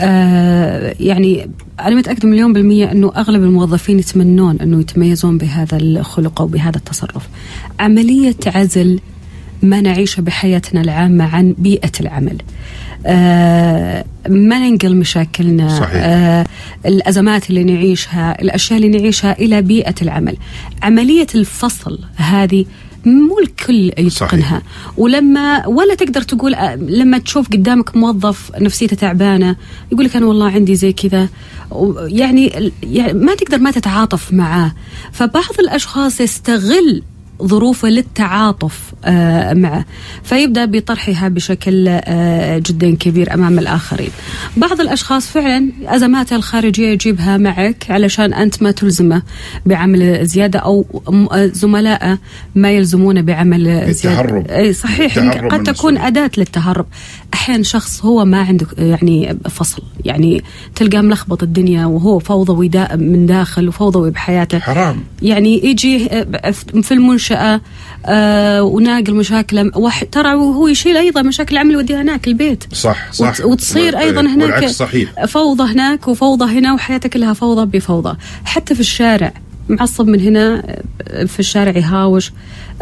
[0.00, 6.46] آه يعني أنا متأكدة مليون بالمية إنه أغلب الموظفين يتمنون إنه يتميزون بهذا الخلق أو
[6.46, 7.28] بهذا التصرف.
[7.80, 9.00] عملية عزل
[9.62, 12.36] ما نعيشه بحياتنا العامة عن بيئة العمل.
[13.06, 16.02] آه ما ننقل مشاكلنا صحيح.
[16.04, 16.46] آه
[16.86, 20.36] الأزمات اللي نعيشها الأشياء اللي نعيشها إلى بيئة العمل.
[20.82, 22.64] عملية الفصل هذه
[23.06, 24.62] مو الكل يتقنها.
[24.96, 29.56] ولما ولا تقدر تقول آه، لما تشوف قدامك موظف نفسيته تعبانة
[29.92, 31.28] يقول لك أنا والله عندي زي كذا.
[31.96, 34.72] يعني يعني ما تقدر ما تتعاطف معاه.
[35.12, 37.02] فبعض الأشخاص يستغل
[37.42, 39.84] ظروفه للتعاطف آه، معه
[40.22, 44.10] فيبدأ بطرحها بشكل آه، جدا كبير أمام الآخرين.
[44.56, 49.22] بعض الأشخاص فعلا أزماته الخارجية يجيبها معك علشان أنت ما تلزمه
[49.66, 52.18] بعمل زيادة أو آه، زملائه
[52.54, 53.90] ما يلزمونه بعمل زيادة.
[53.90, 54.46] التهرب.
[54.48, 55.98] إي صحيح التهرب قد تكون.
[55.98, 56.86] أداة للتهرب.
[57.34, 59.82] أحيانا شخص هو ما عنده يعني فصل.
[60.04, 60.44] يعني
[60.74, 64.58] تلقاه ملخبط الدنيا وهو فوضوي دا من داخل وفوضوي بحياته.
[64.58, 65.04] حرام.
[65.22, 66.08] يعني يجي
[66.82, 67.60] في المنشأة
[68.06, 69.70] آه، وناقل مشاكله.
[69.76, 72.64] واحد ترى وهو يشيل أيضا مشاكل العمل يوديها هناك البيت.
[72.74, 73.28] صح صح.
[73.28, 75.24] وت- وتصير أيضا هناك صحيح.
[75.24, 78.16] فوضى هناك وفوضى هنا وحياتك كلها فوضى بفوضى.
[78.44, 79.32] حتى في الشارع
[79.68, 80.62] معصب من هنا
[81.02, 82.32] آه، في الشارع يهاوش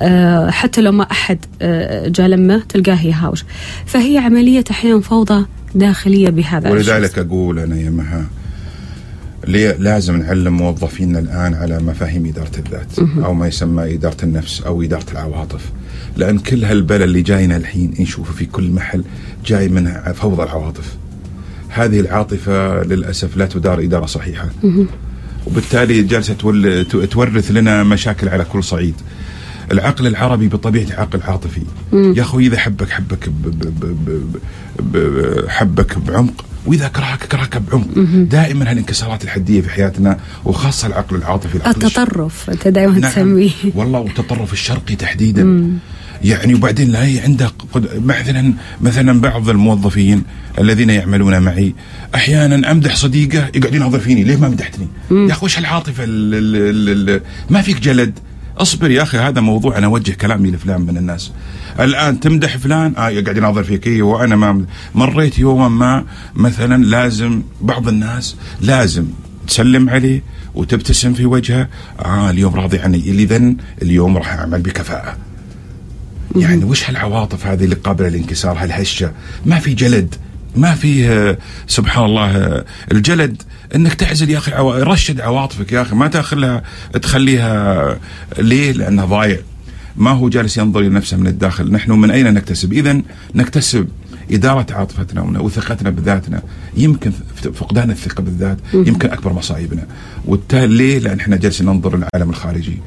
[0.00, 3.44] آه، حتى لو ما أحد آه، جاء لمه تلقاه يهاوش.
[3.86, 6.70] فهي عملية أحيانا فوضى داخلية بهذا.
[6.70, 8.26] ولذلك أقول أنا يا مها
[9.46, 14.82] ليه لازم نعلم موظفينا الآن على مفاهيم إدارة الذات أو ما يسمى إدارة النفس أو
[14.82, 15.72] إدارة العواطف.
[16.16, 19.04] لأن كل هالبلا اللي جاينا الحين نشوفه في كل محل
[19.46, 20.96] جاي منها فوضى العواطف.
[21.68, 24.48] هذه العاطفة للأسف لا تدار إدارة صحيحة.
[25.46, 26.34] وبالتالي جالسه
[27.10, 28.94] تورث لنا مشاكل على كل صعيد.
[29.72, 31.60] العقل العربي بطبيعته عقل عاطفي
[31.92, 34.16] يا أخوي إذا حبك حبك ب ب
[34.80, 37.86] ب حبك بعمق وإذا كرهك كرهك بعمق.
[38.30, 43.10] دائما هالانكسارات الحدية في حياتنا وخاصة العقل العاطفي العقل الش- التطرف أنت دائما نعم.
[43.10, 43.50] تسميه.
[43.74, 45.70] والله والتطرف الشرقي تحديدا.
[46.24, 50.22] يعني وبعدين لا هي عنده قد- مثلا مثلا بعض الموظفين
[50.58, 51.74] الذين يعملون معي
[52.14, 56.56] أحيانا أمدح صديقه يقعد يناظر فيني ليه ما مدحتني؟ يا أخي وش هالعاطفه ال- ال-
[56.88, 57.20] ال- ال-
[57.50, 58.18] ما فيك جلد؟
[58.58, 61.32] اصبر يا أخي هذا موضوع أنا أوجه كلامي لفلان من الناس.
[61.80, 63.86] الآن تمدح فلان؟ آه يقعد يناظر فيك.
[63.86, 69.04] إيه وأنا ما مريت يوما ما مثلا لازم بعض الناس لازم
[69.48, 70.22] تسلم عليه
[70.54, 71.68] وتبتسم في وجهه.
[72.04, 72.98] آه اليوم راضي عني.
[72.98, 75.16] اذا اليوم راح أعمل بكفاءة.
[76.36, 79.12] يعني وش هالعواطف هذه اللي قابلة للانكسار هالهشة؟
[79.46, 80.14] ما في جلد
[80.56, 83.42] ما فيه آه، سبحان الله آه، الجلد.
[83.74, 84.84] إنك تعزل يا أخي عوا...
[84.84, 86.62] رشد عواطفك يا أخي ما تأخذها
[87.02, 87.98] تخليها
[88.38, 89.38] ليه؟ لأنها ضايع.
[89.96, 91.72] ما هو جالس ينظر إلى نفسه من الداخل.
[91.72, 93.02] نحن من أين نكتسب؟ اذا
[93.34, 93.88] نكتسب
[94.30, 96.42] إدارة عاطفتنا وثقتنا بذاتنا.
[96.76, 97.12] يمكن
[97.54, 99.82] فقدان الثقة بالذات يمكن أكبر مصايبنا.
[100.24, 102.78] والتالي ليه؟ لأن إحنا جالسين ننظر للعالم الخارجي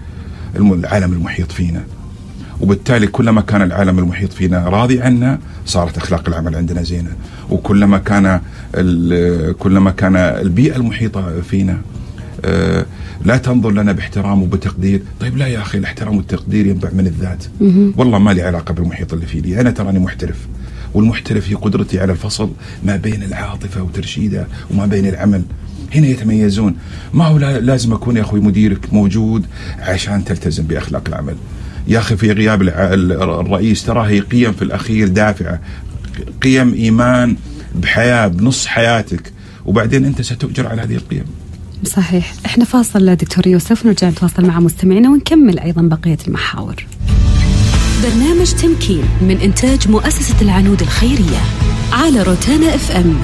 [0.55, 1.83] الم- العالم المحيط فينا.
[2.61, 7.09] وبالتالي كلما كان العالم المحيط فينا راضي عنا صارت أخلاق العمل عندنا زينة.
[7.49, 8.41] وكلما كان
[9.59, 11.77] كلما كان البيئة المحيطة فينا
[12.45, 12.85] آه،
[13.25, 15.01] لا تنظر لنا باحترام وبتقدير.
[15.19, 17.43] طيب لا يا أخي الاحترام والتقدير ينبع من الذات.
[17.97, 20.37] والله ما لي علاقة بالمحيط اللي فيني أنا تراني محترف.
[20.93, 22.49] والمحترف هي قدرتي على الفصل
[22.83, 25.41] ما بين العاطفة وترشيدها وما بين العمل.
[25.95, 26.75] هنا يتميزون.
[27.13, 29.45] ما هو لا- لازم أكون يا أخوي مديرك موجود
[29.79, 31.35] عشان تلتزم بأخلاق العمل.
[31.87, 35.61] يا أخي في غياب الرئيس ترى هي قيم في الأخير دافعه
[36.43, 37.35] قيم إيمان
[37.75, 39.33] بحياة بنص حياتك.
[39.65, 41.23] وبعدين أنت ستؤجر على هذه القيم.
[41.85, 42.33] صحيح.
[42.45, 46.75] إحنا فاصل دكتور يوسف نرجع نتواصل مع مستمعينا ونكمل أيضا بقية المحاور.
[48.03, 51.41] برنامج تمكين من إنتاج مؤسسة العنود الخيرية
[51.91, 53.15] على روتانا إف إم.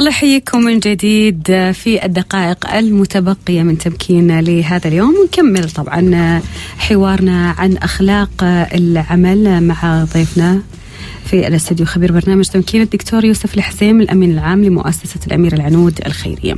[0.00, 5.14] الله يحييكم من جديد في الدقائق المتبقية من تمكين لهذا اليوم.
[5.22, 6.40] ونكمل طبعا
[6.78, 8.30] حوارنا عن أخلاق
[8.74, 10.62] العمل مع ضيفنا
[11.24, 16.54] في الاستوديو خبير برنامج تمكين الدكتور يوسف الحسيم الأمين العام لمؤسسة الأمير العنود الخيرية.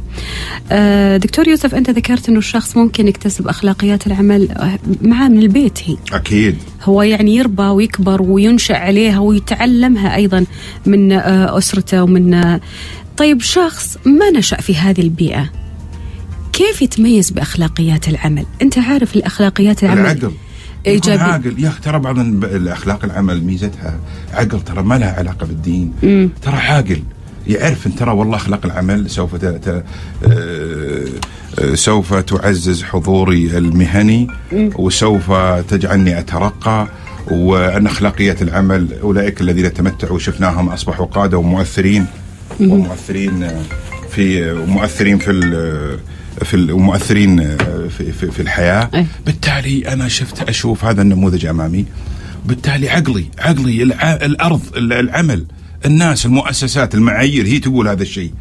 [0.72, 4.48] آه، دكتور يوسف أنت ذكرت أنه الشخص ممكن يكتسب أخلاقيات العمل
[5.02, 5.96] معاه من البيت هي.
[6.12, 6.56] أكيد.
[6.82, 10.44] هو يعني يربى ويكبر وينشأ عليها ويتعلمها أيضا
[10.86, 12.60] من آه، أسرته ومن آه،
[13.16, 15.50] طيب شخص ما نشأ في هذه البيئة؟
[16.52, 20.32] كيف يتميز بأخلاقيات العمل؟ أنت عارف الأخلاقيات العمل العقل
[20.86, 21.22] يكون إيجابي.
[21.22, 21.54] عاقل.
[21.58, 23.98] يا ترى بعض الأخلاق العمل ميزتها
[24.32, 25.92] عقل ترى ما لها علاقة بالدين.
[26.42, 27.02] ترى عاقل.
[27.46, 29.44] يعرف إن ترى والله أخلاق العمل سوف ت...
[29.44, 29.68] ت...
[29.68, 31.04] آه،
[31.58, 35.32] آه، سوف تعزز حضوري المهني وسوف
[35.68, 36.88] تجعلني أترقى.
[37.30, 42.06] وأن اخلاقيات العمل أولئك الذين تمتعوا وشفناهم أصبحوا قادة ومؤثرين.
[42.60, 43.60] ومؤثرين آه،
[44.14, 45.98] في مؤثرين في ال-
[46.44, 47.56] في ال- ومؤثرين آه،
[47.98, 48.90] في, في, في الحياة.
[48.94, 49.06] أي.
[49.26, 51.84] بالتالي أنا شفت أشوف هذا النموذج أمامي.
[52.46, 53.82] بالتالي عقلي عقلي.
[54.26, 55.44] الأرض ال- العمل
[55.86, 58.32] الناس المؤسسات المعايير هي تقول هذا الشيء.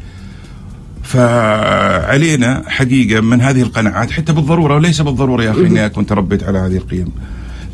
[1.02, 6.58] فعلينا حقيقة من هذه القناعات حتى بالضرورة وليس بالضرورة يا أخي إني أكون تربيت على
[6.58, 7.08] هذه القيم.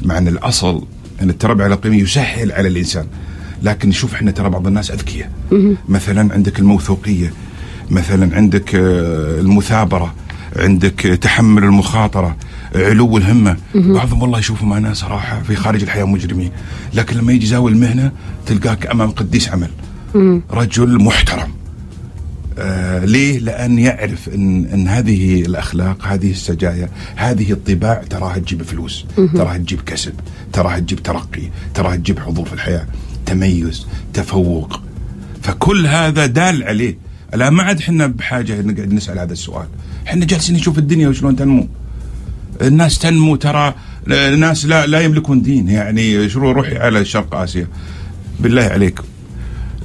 [0.03, 0.87] مع أن الأصل
[1.23, 3.07] أن التربي على القيم يسهل على الإنسان.
[3.63, 5.31] لكن شوف إحنا ترى بعض الناس أذكياء.
[5.89, 7.33] مثلا عندك الموثوقية.
[7.91, 10.15] مثلا عندك آه، المثابرة
[10.57, 12.37] عندك آه، تحمل المخاطرة
[12.75, 13.57] علو الهمة.
[13.75, 16.51] بعضهم والله يشوفوا معنا صراحة في خارج الحياة مجرمين.
[16.95, 18.13] لكن لما يجي زاوي المهنة
[18.47, 19.71] تلقاك أمام قديس عمل.
[20.51, 21.49] رجل محترم.
[22.59, 29.05] آه ليه؟ لأن يعرف إن, إن هذه الأخلاق هذه السجايا هذه الطباع تراها تجيب فلوس
[29.35, 30.13] تراها تجيب كسب
[30.53, 31.43] تراها تجيب ترقي
[31.75, 32.87] تراها تجيب حضور في الحياة.
[33.27, 34.81] تميز تفوق.
[35.43, 37.08] فكل هذا دال عليه.
[37.35, 39.67] لا ما عاد إحنا بحاجة نقعد نسأل هذا السؤال.
[40.07, 41.69] إحنا جالسين نشوف الدنيا وشلون تنمو.
[42.63, 43.75] الناس تنمو ترى
[44.09, 45.69] الناس لا لا يملكون دين.
[45.69, 47.67] يعني شو روحي على شرق آسيا.
[48.41, 49.01] بالله عليك.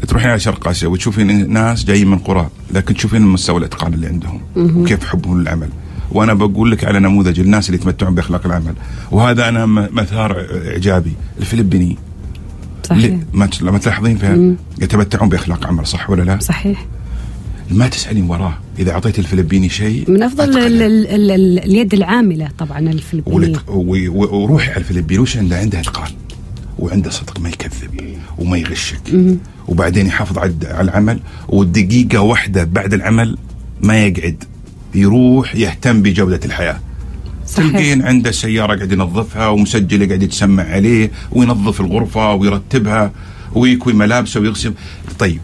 [0.07, 4.41] تروحين على شرق آسيا وتشوفين ناس جايين من قرى لكن تشوفين مستوى الإتقان اللي عندهم.
[4.55, 5.69] وكيف حبهم للعمل
[6.11, 8.73] وأنا بقول لك على نموذج الناس اللي يتمتعون بأخلاق العمل.
[9.11, 11.13] وهذا أنا مثار إعجابي.
[11.39, 11.97] الفلبينيين
[12.83, 16.85] صحيح؟ ما تلاحظين فيها يتمتعون بأخلاق عمل صح ولا لا؟ صحيح.
[17.71, 18.57] ما تسالين وراه.
[18.79, 20.67] إذا أعطيت الفلبيني شيء من أفضل أتقنه.
[20.67, 23.57] ال ال ال ال اليد العاملة طبعا الفلبينية.
[23.67, 26.11] وروحي على الفلبين وش عنده؟ عنده اتقان
[26.79, 29.01] وعنده صدق ما يكذب وما يغشك.
[29.67, 31.19] وبعدين يحافظ على العمل.
[31.47, 33.37] ودقيقة واحدة بعد العمل
[33.81, 34.43] ما يقعد.
[34.95, 36.79] يروح يهتم بجودة الحياة.
[37.55, 43.11] تلقين عنده سيارة قاعد ينظفها ومسجل قاعد يتسمع عليه وينظف الغرفة ويرتبها
[43.55, 44.73] ويكوي ملابسه ويغسل.
[45.19, 45.39] طيب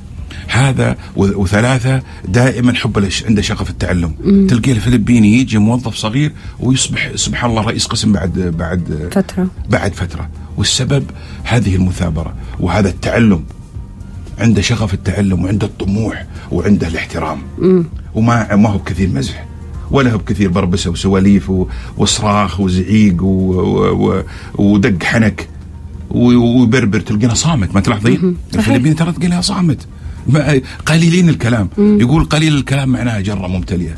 [0.49, 4.13] هذا و- وثلاثة دائما حب عنده شغف التعلم.
[4.49, 9.47] تلقيه الفلبيني يجي موظف صغير ويصبح سبحان الله رئيس قسم بعد بعد فترة.
[9.69, 10.29] بعد فترة.
[10.57, 11.03] والسبب
[11.43, 13.43] هذه المثابرة وهذا التعلم.
[14.39, 17.41] عنده شغف التعلم وعنده الطموح وعنده الاحترام.
[18.15, 19.45] وما ما هو بكثير مزح.
[19.91, 21.51] ولا هو بكثير بربسة وسواليف
[21.97, 23.23] وصراخ وزعيق
[24.55, 25.47] ودق حنك.
[26.09, 27.75] ويبربر تلقينا صامت.
[27.75, 29.87] ما تلاحظين؟ الفلبين ترى تلقينا صامت.
[30.85, 31.69] قليلين الكلام.
[31.77, 33.95] يقول قليل الكلام معناها جرة ممتلئة.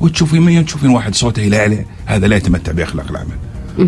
[0.00, 3.38] وتشوفين من تشوفين واحد صوته يلعلع هذا لا يتمتع بأخلاق العمل.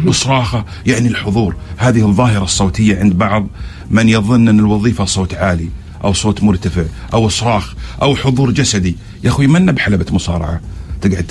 [0.06, 3.46] وصراخه يعني الحضور هذه الظاهرة الصوتية عند بعض
[3.90, 5.68] من يظن أن الوظيفة صوت عالي
[6.04, 6.82] أو صوت مرتفع
[7.14, 8.96] أو صراخ أو حضور جسدي.
[9.24, 10.60] يا أخوي منا بحلبة مصارعة؟
[11.00, 11.24] تقعد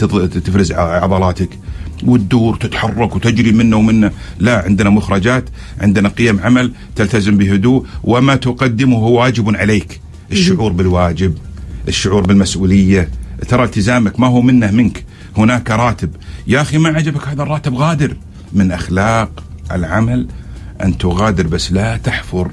[0.46, 1.50] تفرز عضلاتك
[2.04, 4.12] وتدور تتحرك وتجري منه ومنه.
[4.40, 5.50] لا عندنا مخرجات
[5.82, 10.02] عندنا قيم عمل تلتزم بهدوء وما تقدمه واجب عليك.
[10.32, 11.38] الشعور بالواجب
[11.88, 13.10] الشعور بالمسؤولية.
[13.48, 15.06] ترى التزامك ما هو منه منك.
[15.38, 16.10] هناك راتب.
[16.48, 18.18] يا أخي ما عجبك هذا الراتب غادر.
[18.54, 20.28] من أخلاق العمل
[20.84, 22.52] أن تغادر بس لا تحفر.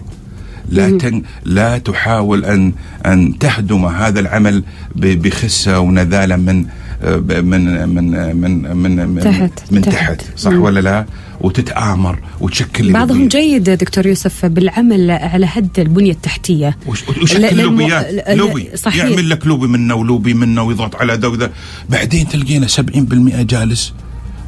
[0.68, 2.72] لا تن لا تحاول ان
[3.06, 4.64] أن تهدم هذا العمل
[4.96, 6.66] ب- بخسة ونذاله من
[7.04, 9.94] من من من من من, تحت- من تحت.
[9.94, 10.62] تحت, صح مم.
[10.62, 11.06] ولا لا
[11.40, 13.28] وتتآمر وتشكل بعضهم.
[13.28, 19.04] جيد دكتور يوسف بالعمل على هد البنية التحتية وش- وشكل لوبيات لوبي صحيح.
[19.04, 21.50] يعمل لك لوبي منه ولوبي منه ويضغط على ذا وذا
[21.90, 23.92] بعدين تلقينا 70% جالس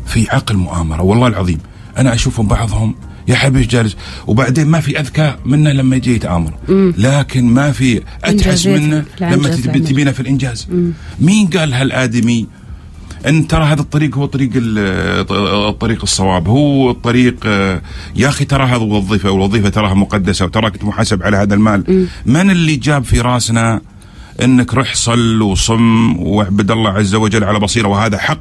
[0.06, 1.58] في عقل مؤامرة والله العظيم
[1.98, 2.94] أنا أشوفهم بعضهم
[3.28, 6.52] يا حبيبي جالس؟ وبعدين ما في أذكى منه لما يجي يتآمر.
[6.98, 9.48] لكن ما في أتحس منه لما.
[9.88, 10.68] تبينه في الإنجاز.
[11.20, 12.46] مين قال هالآدمي؟
[13.26, 15.28] إن ترى هذا الطريق هو طريق ال-
[15.68, 16.48] الطريق الصواب.
[16.48, 17.82] هو الطريق آه،
[18.16, 22.06] يا أخي ترى هذا وظيفة والوظيفه تراها مقدسة وتراك محاسب على هذا المال.
[22.26, 23.80] من اللي جاب في راسنا
[24.42, 28.40] إنك رح صل وصم واعبد الله عز وجل على بصيرة وهذا حق.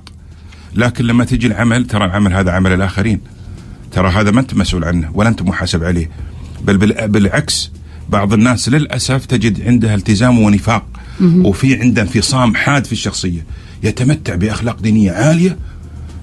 [0.75, 3.19] لكن لما تجي العمل ترى العمل هذا عمل الآخرين.
[3.93, 6.09] ترى هذا ما انت مسؤول عنه ولا انت محاسب عليه.
[6.63, 7.71] بل بال- بالعكس
[8.09, 10.85] بعض الناس للأسف تجد عندها التزام ونفاق
[11.21, 13.45] وفي عنده انفصام حاد في الشخصية
[13.83, 15.57] يتمتع بأخلاق دينية عالية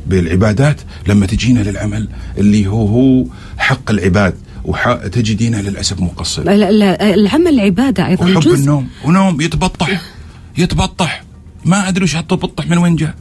[0.07, 3.27] بالعبادات لما تجينا للعمل اللي هو هو
[3.59, 6.43] حق العباد وتجدينه للأسف مقصر.
[6.43, 8.55] لا- لا، العمل عباده أيضا وحب جزء.
[8.55, 10.01] النوم ونوم يتبطح
[10.59, 11.23] يتبطح.
[11.65, 13.15] ما أدري وش هالتبطح من وين جاء.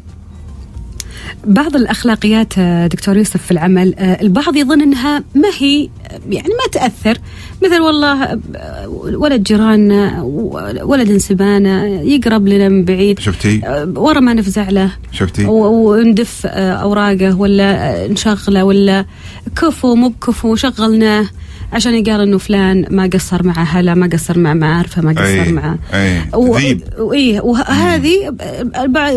[1.46, 5.90] بعض الأخلاقيات آه، دكتور يوسف في العمل آه، البعض يظن إنها ما هي
[6.30, 7.18] يعني ما تأثر.
[7.64, 8.24] مثل والله
[8.56, 10.22] آه، ولد جيراننا
[10.84, 13.20] ولد انسبانا يقرب لنا من بعيد.
[13.20, 13.62] شفتي؟
[13.96, 14.92] ورا ما نفزع له.
[15.12, 19.06] شفتي؟ وندف أوراقه ولا نشغله ولا
[19.56, 21.26] كفو مو بكفو شغلناه.
[21.74, 25.76] عشان يقال إنه فلان ما قصر مع اهله ما قصر مع معارفه ما قصر مع.
[26.34, 28.36] وإيه وهذه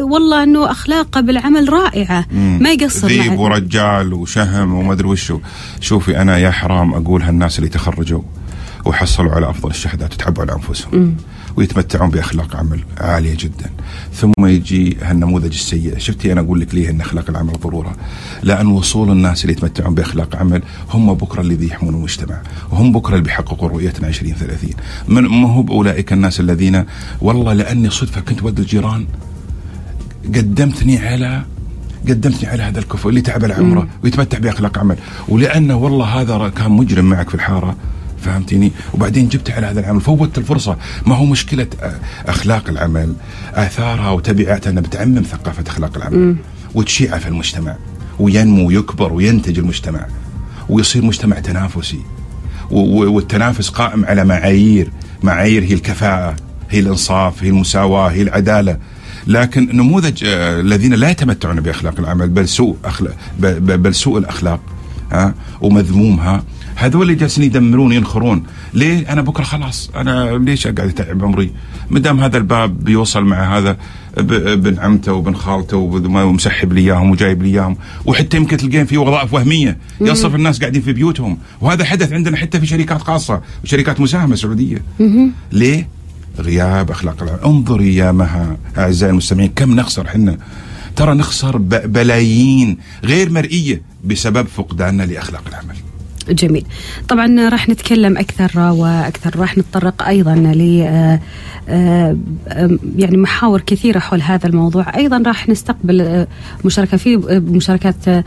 [0.00, 2.26] والله إنه أخلاقه بالعمل رائعة.
[2.32, 5.40] ما يقصر ذيب ورجال وشهم وما أدري وشو.
[5.80, 8.22] شوفي أنا يا حرام أقول هالناس اللي تخرجوا
[8.84, 11.16] وحصلوا على أفضل الشهادات وتعبوا على أنفسهم.
[11.56, 13.70] ويتمتعون بأخلاق عمل عالية جدا.
[14.14, 15.98] ثم يجي هالنموذج السيء.
[15.98, 17.96] شفتي أنا أقول لك ليه ان أخلاق العمل ضرورة؟
[18.42, 23.24] لأن وصول الناس اللي يتمتعون بأخلاق عمل هم بكرة اللي يحمون المجتمع وهم بكرة اللي
[23.24, 24.70] بيحققوا رؤيتنا 2030
[25.08, 26.84] من ما هو بأولئك الناس الذين
[27.20, 29.06] والله لأني صدفة كنت ود الجيران.
[30.24, 31.42] قدمتني على
[32.08, 34.96] قدمتني على هذا الكفو اللي تعب على عمره ويتمتع بأخلاق عمل
[35.28, 37.76] ولأنه والله هذا كان مجرم معك في الحارة.
[38.22, 40.76] فهمتني وبعدين جبت على هذا العمل فوتت الفرصة.
[41.06, 41.84] ما هو مشكلة أ-
[42.28, 43.14] أخلاق العمل
[43.54, 46.36] آثارها وتبعاتها أنها بتعمم ثقافة أخلاق العمل.
[46.74, 47.76] وتشيعها في المجتمع
[48.18, 50.06] وينمو ويكبر وينتج المجتمع
[50.68, 52.00] ويصير مجتمع تنافسي.
[52.70, 54.90] والتنافس قائم على معايير.
[55.22, 56.36] معايير هي الكفاءة
[56.70, 58.76] هي الإنصاف هي المساواة هي العدالة.
[59.26, 63.14] لكن نموذج آه، الذين لا يتمتعون بأخلاق العمل بل سوء أخلاق
[63.60, 64.60] بل سوء الأخلاق
[65.12, 66.44] ها ومذمومها
[66.76, 68.42] هذول اللي جالسين يدمرون ينخرون.
[68.74, 69.90] ليه؟ أنا بكرة خلاص.
[69.96, 71.50] أنا ليش أقعد أتعب عمري؟
[71.90, 73.76] ما دام هذا الباب بيوصل مع هذا
[74.18, 77.76] ابن عمته وابن خالته ومسحب لي إياهم وجايب لي إياهم.
[78.04, 79.78] وحتى يمكن تلقين في وظائف وهمية.
[80.00, 81.38] يصرف الناس قاعدين في بيوتهم.
[81.60, 83.40] وهذا حدث عندنا حتى في شركات خاصة.
[83.64, 84.82] وشركات مساهمة سعودية.
[85.52, 85.88] ليه؟
[86.38, 90.38] غياب أخلاق العمل انظري يا مها أعزائي المستمعين كم نخسر حنا؟
[90.96, 95.76] ترى نخسر بلايين غير مرئية بسبب فقداننا لأخلاق العمل.
[96.30, 96.64] جميل.
[97.08, 99.40] طبعا راح نتكلم أكثر وأكثر.
[99.40, 100.82] راح نتطرق أيضا ل
[101.68, 102.16] آه،
[102.48, 104.96] آه، يعني محاور كثيرة حول هذا الموضوع.
[104.96, 106.26] أيضا راح نستقبل آه،
[106.64, 107.16] مشاركة في
[107.48, 108.24] مشاركات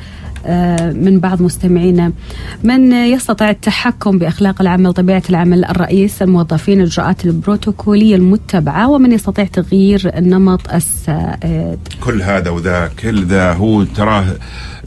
[0.96, 2.12] من بعض مستمعينا.
[2.64, 10.12] من يستطيع التحكم بأخلاق العمل طبيعة العمل الرئيس الموظفين الاجراءات البروتوكولية المتبعة ومن يستطيع تغيير
[10.18, 11.80] النمط السائد.
[12.04, 14.26] كل هذا وذا كل ذا هو تراه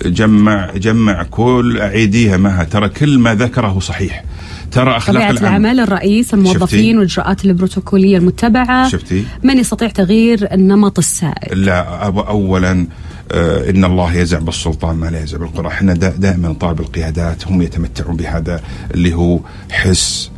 [0.06, 2.64] جمع جمع كل أعيديها معها.
[2.64, 4.24] ترى كل ما ذكره صحيح.
[4.72, 8.88] ترى أخلاق طبيعة العمل الرئيس الموظفين شفتي؟ والإجراءات البروتوكولية المتبعة.
[8.88, 12.86] شفتي؟ من يستطيع تغيير النمط السائد؟ لا اولا
[13.32, 15.68] آه، إن الله يزع بالسلطان ما لا يزع بالقرى.
[15.68, 18.60] إحنا دا دائما طالب القيادات هم يتمتعون بهذا
[18.94, 19.40] اللي هو
[19.70, 20.30] حس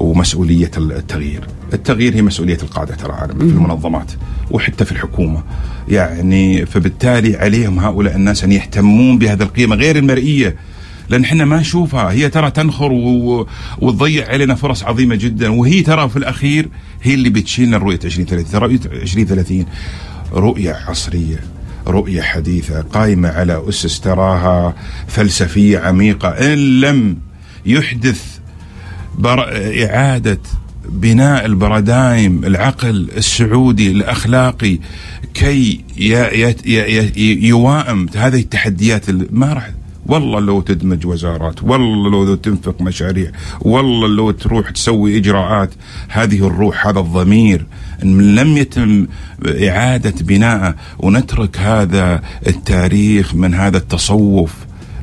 [0.00, 1.40] ومسؤولية التغيير.
[1.72, 4.12] التغيير هي مسؤولية القادة ترى عالم في المنظمات
[4.50, 5.42] وحتى في الحكومة.
[5.88, 10.56] يعني فبالتالي عليهم هؤلاء الناس أن يهتمون بهذه القيمة غير المرئية.
[11.08, 12.10] لأن إحنا ما نشوفها.
[12.10, 13.46] هي ترى تنخر و...
[13.78, 15.48] وتضيع علينا فرص عظيمة جدا.
[15.48, 16.68] وهي ترى في الأخير
[17.02, 19.66] هي اللي بتشيلنا رؤيه 2030 ترى رؤية 2030
[20.32, 21.40] رؤية عصرية
[21.86, 24.74] رؤية حديثة قائمة على أسس تراها
[25.08, 26.28] فلسفية عميقة.
[26.28, 27.16] إن لم
[27.66, 28.39] يحدث
[29.26, 30.40] إعادة
[30.88, 34.78] بناء البرادايم العقل السعودي الأخلاقي
[35.34, 35.84] كي.
[37.42, 39.70] يوائم هذه التحديات ما راح
[40.06, 43.30] والله لو تدمج وزارات والله لو تنفق مشاريع
[43.60, 45.70] والله لو تروح تسوي إجراءات
[46.08, 47.66] هذه الروح هذا الضمير
[48.02, 49.06] إن لم يتم
[49.46, 54.54] إعادة بناءه ونترك هذا التاريخ من هذا التصوف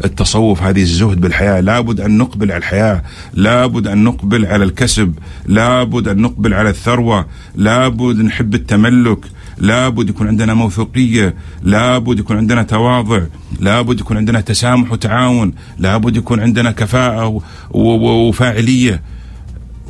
[0.06, 1.60] التصوف هذه الزهد بالحياة.
[1.60, 3.04] لابد أن نقبل على الحياة.
[3.34, 5.14] لابد أن نقبل على الكسب.
[5.46, 7.26] لابد أن نقبل على الثروة.
[7.56, 9.20] لابد نحب التملك.
[9.58, 11.36] لابد يكون عندنا موثوقية.
[11.64, 13.22] لابد يكون عندنا تواضع.
[13.60, 15.54] لابد يكون عندنا تسامح وتعاون.
[15.80, 17.42] لابد يكون عندنا كفاءة
[17.72, 19.02] وفاعلية.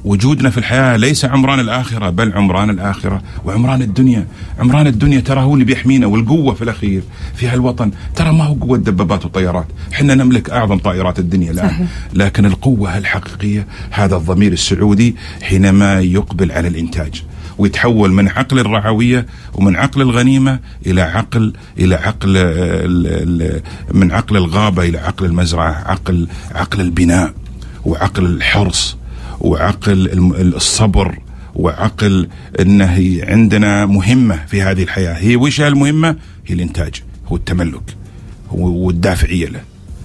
[0.06, 4.28] وجودنا في الحياة ليس عمران الآخرة بل عمران الآخرة وعمران الدنيا.
[4.60, 7.02] عمران الدنيا ترى هو اللي بيحمينا والقوة في الأخير
[7.36, 7.92] في هالوطن.
[8.16, 9.68] ترى ما هو قوة دبابات وطيارات.
[9.94, 11.70] إحنا نملك أعظم طائرات الدنيا الآن.
[11.70, 11.88] صحيح.
[12.14, 17.24] لكن القوة الحقيقية هذا الضمير السعودي حينما يقبل على الإنتاج
[17.58, 22.34] ويتحول من عقل الرعوية ومن عقل الغنيمة إلى عقل إلى عقل
[23.94, 27.34] من عقل الغابة إلى عقل المزرعة عقل عقل البناء
[27.86, 28.98] وعقل الحرص.
[29.42, 30.10] وعقل
[30.56, 31.20] الصبر
[31.56, 32.30] وعقل
[32.60, 35.14] انه عندنا مهمة في هذه الحياة.
[35.14, 36.16] هي وش المهمة؟
[36.48, 36.96] هي الإنتاج
[37.28, 37.96] هو التملك
[38.52, 39.62] والدافعية له.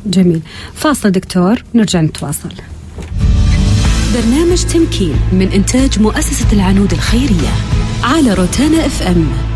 [0.07, 0.41] جميل.
[0.75, 2.53] فاصل دكتور نرجع نتواصل.
[4.15, 7.49] برنامج تمكين من إنتاج مؤسسة العنود الخيرية
[8.03, 9.52] على روتانا إف إم.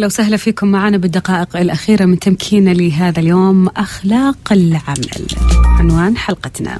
[0.00, 5.26] يا هلا وسهلا فيكم معنا بالدقائق الأخيرة من تمكين لهذا اليوم أخلاق العمل.
[5.78, 6.78] عنوان حلقتنا.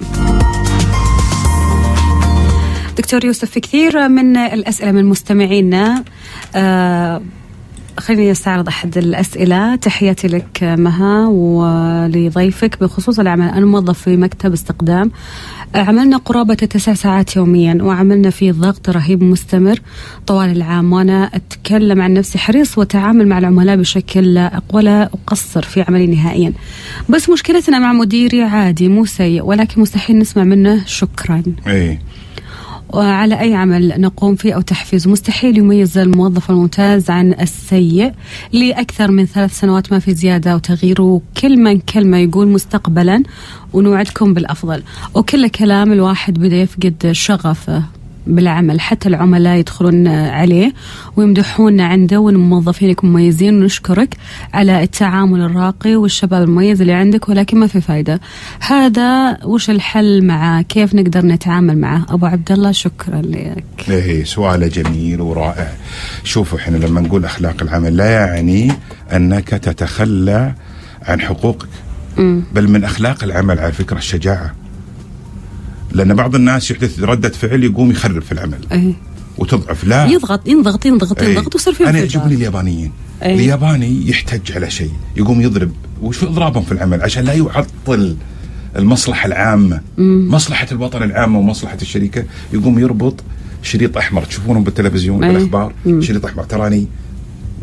[2.98, 6.04] دكتور يوسف في كثير من الأسئلة من مستمعينا
[6.54, 7.22] آه
[8.00, 9.76] خليني أستعرض أحد الأسئلة.
[9.76, 15.10] تحياتي لك مها ولضيفك بخصوص العمل أنا موظف في مكتب استقدام.
[15.74, 19.80] عملنا قرابة تسع ساعات يوميا وعملنا في ضغط رهيب مستمر
[20.26, 20.92] طوال العام.
[20.92, 26.52] وأنا أتكلم عن نفسي حريص وتعامل مع العملاء بشكل لا ولا أقصر في عملي نهائيا.
[27.08, 31.42] بس مشكلتنا مع مديري عادي مو سيء ولكن مستحيل نسمع منه شكرا.
[31.66, 31.98] اي
[32.92, 38.12] وعلى أي عمل نقوم فيه أو تحفيزه مستحيل يميز الموظف الممتاز عن السيء
[38.52, 43.22] لأكثر من ثلاث سنوات ما في زيادة أو تغيير وكل من كلمة يقول مستقبلا
[43.72, 44.82] ونوعدكم بالأفضل.
[45.14, 47.99] وكل كلام الواحد بدأ يفقد شغفه.
[48.34, 48.80] بالعمل.
[48.80, 50.72] حتى العملاء يدخلون عليه
[51.16, 53.62] ويمدحونا عنده والموظفينك مميزين.
[53.62, 54.16] ونشكرك
[54.54, 58.20] على التعامل الراقي والشباب المميز اللي عندك ولكن ما في فايدة.
[58.60, 63.64] هذا وش الحل معه كيف نقدر نتعامل معه؟ أبو عبد الله شكرا لك.
[63.88, 65.72] إيه سؤال جميل ورائع.
[66.24, 68.72] شوفوا إحنا لما نقول أخلاق العمل لا يعني
[69.12, 70.54] أنك تتخلى
[71.02, 71.68] عن حقوقك.
[72.52, 74.54] بل من أخلاق العمل على فكرة الشجاعة.
[75.92, 78.58] لأن بعض الناس يحدث ردة فعل يقوم يخرب في العمل.
[78.72, 78.92] إيه.
[79.38, 79.84] وتضعف.
[79.84, 80.06] لا.
[80.06, 81.22] يضغط ينضغط ينضغط.
[81.22, 81.98] ينضغط ويصير في أنا.
[81.98, 83.34] يعجبني اليابانيين إيه.
[83.34, 84.92] الياباني يحتج على شيء.
[85.16, 85.72] يقوم يضرب.
[86.02, 88.16] وش إضرابهم في العمل؟ عشان لا يعطل
[88.76, 89.80] المصلحة العامة.
[90.28, 92.24] مصلحة الوطن العامة ومصلحة الشركة.
[92.52, 93.14] يقوم يربط
[93.62, 94.24] شريط أحمر.
[94.24, 95.32] تشوفونهم بالتلفزيون إيه.
[95.32, 96.44] بالاخبار شريط أحمر.
[96.44, 96.86] تراني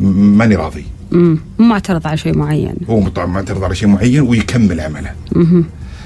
[0.00, 0.84] ماني راضي.
[1.12, 1.38] مم.
[1.58, 2.74] مو معترض على شيء معين.
[2.90, 5.12] هو معترض على شيء معين ويكمل عمله.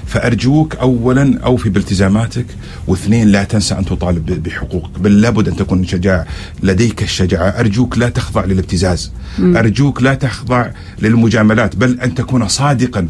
[0.07, 2.45] فأرجوك اولا أوفي بالتزاماتك
[2.87, 4.99] واثنين لا تنسى أن تطالب بحقوقك.
[4.99, 6.25] بل لابد أن تكون شجاع
[6.63, 7.49] لديك الشجاعة.
[7.49, 9.11] أرجوك لا تخضع للابتزاز.
[9.39, 10.69] أرجوك لا تخضع
[11.01, 11.75] للمجاملات.
[11.75, 13.07] بل أن تكون صادقا.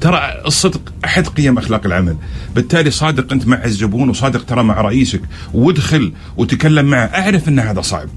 [0.00, 2.16] ترى الصدق أحد قيم أخلاق العمل،
[2.54, 5.20] بالتالي صادق أنت مع الزبون وصادق ترى مع رئيسك.
[5.54, 8.08] وادخل وتكلم معه، أعرف أن هذا صعب.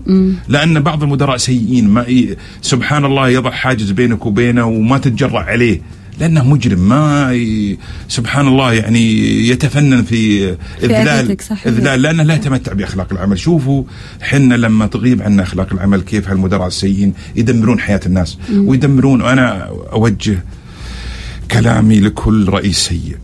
[0.48, 1.90] لأن بعض المدراء سيئين.
[1.90, 2.06] ما.
[2.62, 5.82] سبحان الله يضع حاجز بينك وبينه وما تتجرأ عليه.
[6.20, 7.78] لأنه مجرم ما ي...
[8.08, 9.14] سبحان الله يعني
[9.48, 10.50] يتفنن في
[10.84, 11.38] اذلال.
[11.66, 13.84] اذلال لأنه لا يتمتع بأخلاق العمل، شوفوا
[14.22, 19.22] حنا لما تغيب عنا أخلاق العمل كيف هالمدراء السيئين يدمرون حياة الناس ويدمرون.
[19.22, 20.44] وأنا أوجه
[21.52, 23.18] كلامي لكل رئيس سيء.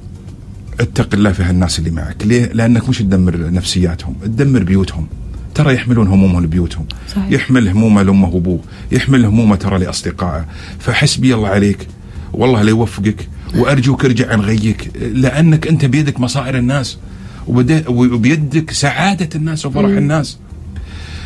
[0.80, 2.26] اتق الله في هالناس اللي معك.
[2.26, 5.08] ليه؟ لأنك مش تدمر نفسياتهم تدمر بيوتهم.
[5.56, 6.86] ترى يحملون همومهم لبيوتهم.
[7.16, 7.32] صحيح.
[7.32, 8.60] يحمل همومه لأمه وأبوه.
[8.92, 10.46] يحمل همومه ترى لأصدقائه.
[10.80, 11.88] فحسبي الله عليك
[12.34, 16.98] والله لا يوفقك وأرجوك ارجع عن غيك لأنك أنت بيدك مصائر الناس
[17.88, 20.38] وبيدك سعادة الناس وفرح الناس.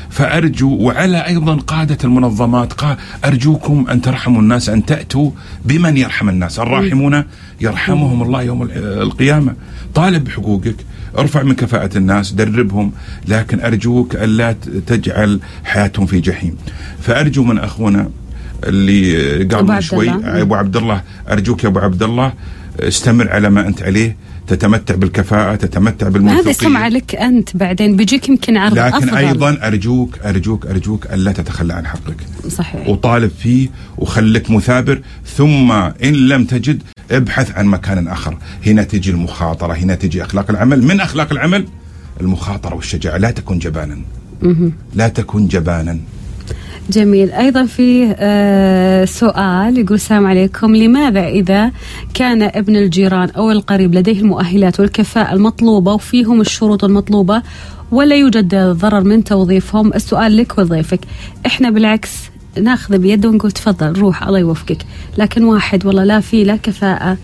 [0.09, 5.31] فأرجو وعلى أيضا قادة المنظمات قا أرجوكم أن ترحموا الناس أن تأتوا
[5.65, 6.59] بمن يرحم الناس.
[6.59, 7.23] الراحمون
[7.61, 9.55] يرحمهم الله يوم ال- القيامة.
[9.95, 10.75] طالب بحقوقك
[11.17, 12.91] ارفع من كفاءة الناس دربهم
[13.27, 16.55] لكن أرجوك ألا ت- تجعل حياتهم في جحيم.
[17.01, 18.09] فأرجو من أخونا
[18.63, 20.09] اللي قال من شوي.
[20.09, 21.01] أبو عبد الله.
[21.29, 22.33] أرجوك يا أبو عبد الله.
[22.79, 24.15] استمر على ما أنت عليه.
[24.47, 29.17] تتمتع بالكفاءة تتمتع بالموثوقية هذا سمعة لك أنت بعدين؟ بيجيك يمكن عرض لكن أفضل.
[29.17, 32.15] أيضا أرجوك أرجوك أرجوك الا تتخلى عن حقك.
[32.49, 32.87] صحيح.
[32.87, 35.01] وطالب فيه وخليك مثابر.
[35.25, 38.37] ثم إن لم تجد ابحث عن مكان آخر.
[38.65, 40.83] هنا تجي المخاطرة هنا تجي أخلاق العمل.
[40.83, 41.65] من أخلاق العمل؟
[42.21, 43.17] المخاطرة والشجاعة.
[43.17, 43.97] لا تكن جبانا.
[44.95, 45.99] لا تكن جبانا.
[46.89, 47.31] جميل.
[47.31, 50.75] أيضا في آه سؤال يقول السلام عليكم.
[50.75, 51.71] لماذا إذا
[52.13, 57.41] كان ابن الجيران أو القريب لديه المؤهلات والكفاءة المطلوبة وفيهم الشروط المطلوبة
[57.91, 60.99] ولا يوجد ضرر من توظيفهم؟ السؤال لك وضيفك.
[61.45, 62.09] إحنا بالعكس
[62.61, 64.85] ناخذ بيده ونقول تفضل روح الله يوفقك.
[65.17, 67.17] لكن واحد والله لا فيه لا كفاءة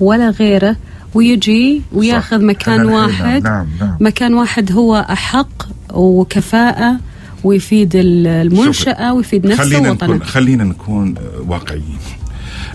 [0.00, 0.76] ولا غيره
[1.14, 2.44] ويجي وياخذ.
[2.44, 3.42] مكان واحد.
[3.44, 3.96] نعم، نعم.
[4.00, 6.96] مكان واحد هو أحق وكفاءة
[7.44, 11.14] ويفيد ال- المنشأة ويفيد نفسه خلينا ووطنه نكون خلينا نكون
[11.46, 11.98] واقعيين.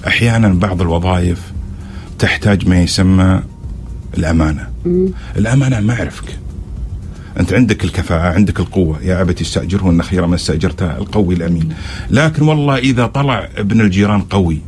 [0.07, 1.41] أحيانا بعض الوظائف
[2.20, 3.41] تحتاج ما يسمى
[4.18, 4.68] الأمانة.
[5.38, 6.26] الأمانة ما أعرفك.
[7.39, 8.99] أنت عندك الكفاءة عندك القوة.
[9.03, 10.97] يا ابت استأجره إن خير من استأجرته.
[10.97, 11.70] القوي الأمين.
[12.11, 14.59] لكن والله إذا طلع ابن الجيران قوي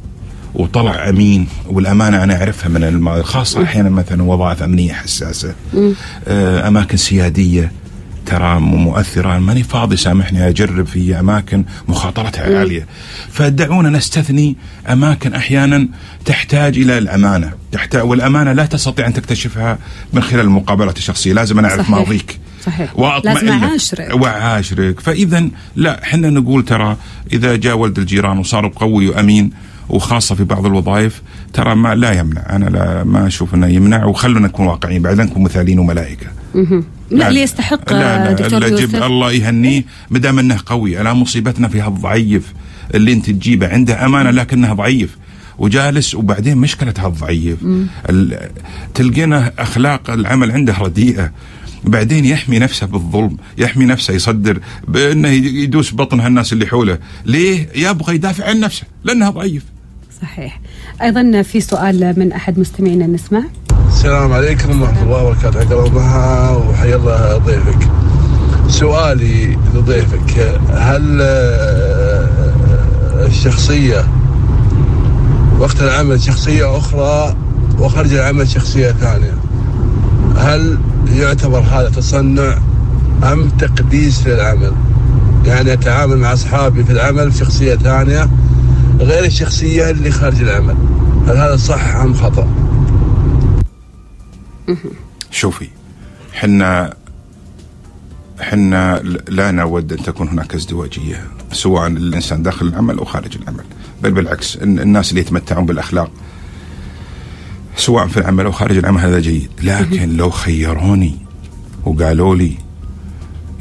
[0.56, 5.56] وطلع أمين والأمانة أنا أعرفها من الماضي خاصة أحيانا مثلا وظائف أمنية حساسة
[6.28, 7.72] آه، أماكن سيادية
[8.28, 9.39] ترى م- مؤثرة.
[9.39, 12.88] ماني فاضي سامحني أجرب في أماكن مخاطرتها عالية.
[13.32, 14.55] فدعونا نستثني
[14.89, 15.88] أماكن أحيانا
[16.25, 17.51] تحتاج إلى الأمانة.
[17.71, 19.78] تحتاج والأمانة لا تستطيع أن تكتشفها
[20.13, 21.34] من خلال المقابلات الشخصية.
[21.34, 21.89] لازم أنا أعرف صحيح.
[21.91, 22.39] ماضيك.
[22.65, 22.99] صحيح.
[22.99, 23.63] وأطمئن لازم لك.
[23.63, 24.21] أعاشرك.
[24.21, 26.97] وعاشرك فإذا لا إحنا نقول ترى
[27.34, 29.51] إذا جاء ولد الجيران وصار قوي وأمين
[29.89, 31.21] وخاصة في بعض الوظائف
[31.53, 32.41] ترى ما لا يمنع.
[32.49, 35.01] أنا لا ما أشوف أنه يمنع وخلونا نكون واقعيين.
[35.01, 36.28] بعدين نكون مثاليين وملائكة.
[37.12, 38.95] لا اللي يستحق لا لا دكتور لا يوسف.
[39.03, 39.84] الله يهنيه.
[40.10, 42.53] ما دام أنه قوي الا مصيبتنا في هالضعيف
[42.95, 43.68] اللي أنت تجيبه.
[43.68, 45.18] عنده أمانة لكنه ضعيف
[45.58, 47.58] وجالس وبعدين مشكلة هالضعيف.
[48.10, 48.49] ال-
[48.93, 51.32] تلقينا أخلاق العمل عنده رديئة.
[51.84, 56.97] بعدين يحمي نفسه بالظلم يحمي نفسه يصدر بأنه يدوس بطن هالناس اللي حوله.
[57.26, 59.64] ليه؟ يبغى يدافع عن نفسه لأنه ضعيف.
[60.22, 60.60] صحيح.
[61.01, 63.43] أيضا في سؤال من أحد مستمعينا نسمع.
[63.88, 65.59] السلام عليكم ورحمة الله وبركاته.
[65.59, 67.89] حياك الله وحيا الله ضيفك.
[68.67, 72.27] سؤالي لضيفك هل آه،
[73.25, 74.07] الشخصية
[75.59, 77.35] وقت العمل شخصية أخرى
[77.79, 79.33] وخارج العمل شخصية ثانية
[80.38, 80.77] هل
[81.15, 82.57] يعتبر هذا تصنع
[83.23, 84.71] أم تقديس للعمل؟
[85.45, 88.29] يعني أتعامل مع أصحابي في العمل بشخصية ثانية
[88.99, 90.75] غير الشخصية اللي خارج العمل
[91.27, 92.47] هل هذا صح أم خطأ؟
[95.32, 95.68] شوفي
[96.34, 96.93] حنا
[98.39, 103.63] حنا لا نود أن تكون هناك ازدواجية سواء الإنسان داخل العمل أو خارج العمل
[104.03, 106.11] بل بالعكس الناس اللي يتمتعون بالأخلاق
[107.76, 109.49] سواء في العمل أو خارج العمل هذا جيد.
[109.63, 111.15] لكن لو خيروني
[111.86, 112.57] وقالوا لي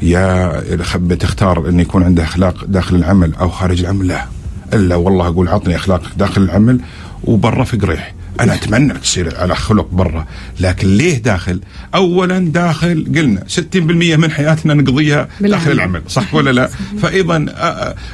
[0.01, 4.25] يا خب تختار إن يكون عنده أخلاق داخل العمل أو خارج العمل؟ لا
[4.73, 6.79] إلا والله أقول عطني اخلاقك داخل العمل
[7.23, 10.25] وبرا في قريح أنا أتمنى انك تصير على خلق برا
[10.59, 11.59] لكن ليه داخل؟
[11.95, 13.75] اولا داخل قلنا 60%
[14.17, 15.27] من حياتنا نقضيها.
[15.41, 16.69] داخل العمل صح ولا لا؟
[17.01, 17.45] فايضا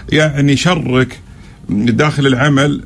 [0.09, 1.19] يعني شرك
[1.69, 2.83] داخل العمل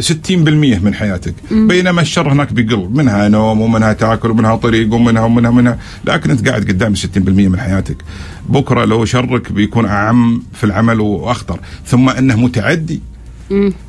[0.00, 5.50] 60% من حياتك بينما الشر هناك بيقل منها نوم ومنها تاكل ومنها طريق ومنها ومنها
[5.50, 7.96] ومنها لكن أنت قاعد قدام 60% من حياتك.
[8.48, 13.00] بكرة لو شرك بيكون أعم في العمل وأخطر ثم أنه متعدي.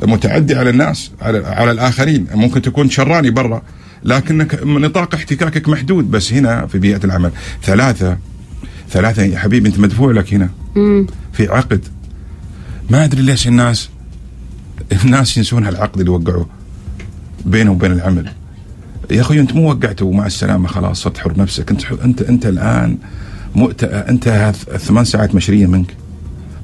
[0.03, 2.28] متعدي على الناس على, على الآخرين.
[2.34, 3.62] ممكن تكون شراني برا
[4.03, 6.12] لكنك نطاق احتكاكك محدود.
[6.12, 7.32] بس هنا في بيئة العمل
[7.64, 8.18] ثلاثة
[8.89, 10.49] ثلاثة يا حبيبي أنت مدفوع لك هنا.
[11.34, 11.86] في عقد.
[12.89, 13.89] ما أدري ليش الناس
[15.03, 16.49] الناس ينسون هالعقد اللي وقعوه
[17.45, 18.30] بينه وبين العمل.
[19.12, 22.97] يا أخوي أنت مو وقعته مع السلامة خلاص صرت حر نفسك انت أنت أنت الآن
[23.55, 23.84] مؤت...
[23.84, 25.93] انت ثمان ساعات مشرية منك.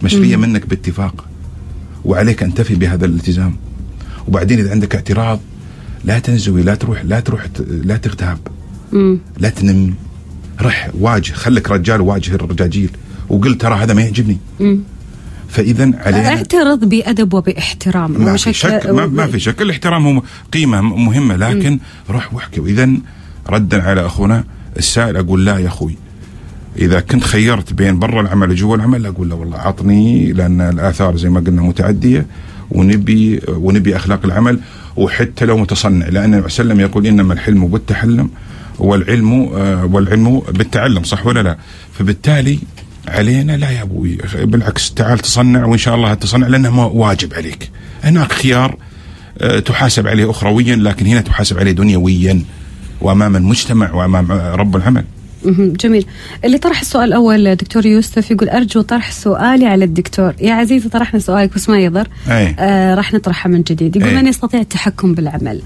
[0.03, 1.25] مشرية منك باتفاق.
[2.05, 3.55] وعليك أن تفي بهذا الالتزام.
[4.27, 5.39] وبعدين إذا عندك اعتراض
[6.05, 8.37] لا تنزوي لا تروح لا تروح لا تغتاب.
[9.37, 9.93] لا تنم.
[10.61, 12.89] رح واجه خليك رجال واجه الرجاجيل.
[13.29, 14.37] وقل ترى هذا ما يعجبني.
[15.49, 18.11] فاذا علينا اعترض بأدب وبإحترام.
[18.11, 19.61] ما في شك ما, ما في شك.
[19.61, 21.35] الاحترام هو قيمة مهمة.
[21.35, 21.79] لكن
[22.09, 22.59] روح واحكي.
[22.59, 22.89] واذا
[23.49, 24.43] ردا على أخونا
[24.77, 25.95] السائل أقول لا يا أخوي.
[26.79, 31.29] إذا كنت خيرت بين برا العمل وجوا العمل أقول له والله عطني لأن الآثار زي
[31.29, 32.25] ما قلنا متعدية
[32.71, 34.59] ونبي ونبي أخلاق العمل
[34.95, 38.29] وحتى لو متصنع لأن النبي وسلم يقول إنما الحلم بالتحلم
[38.79, 41.57] والعلم آه، والعلم بالتعلم صح ولا لا؟
[41.93, 42.59] فبالتالي
[43.07, 47.69] علينا لا يا أبوي بالعكس تعال تصنع وإن شاء الله تصنع لأنه واجب عليك.
[48.03, 48.77] هناك خيار
[49.41, 52.41] آه، تحاسب عليه اخرويا لكن هنا تحاسب عليه دنيويا
[53.01, 55.03] وأمام المجتمع وأمام آه، رب العمل.
[55.79, 56.05] جميل.
[56.45, 60.33] اللي طرح السؤال الأول دكتور يوسف يقول أرجو طرح سؤالي على الدكتور.
[60.41, 62.07] يا عزيزي طرحنا سؤالك بس ما يضر.
[62.27, 62.55] أي.
[62.59, 63.95] آه راح نطرحه من جديد.
[63.95, 64.15] يقول أي.
[64.15, 65.61] من يستطيع التحكم بالعمل؟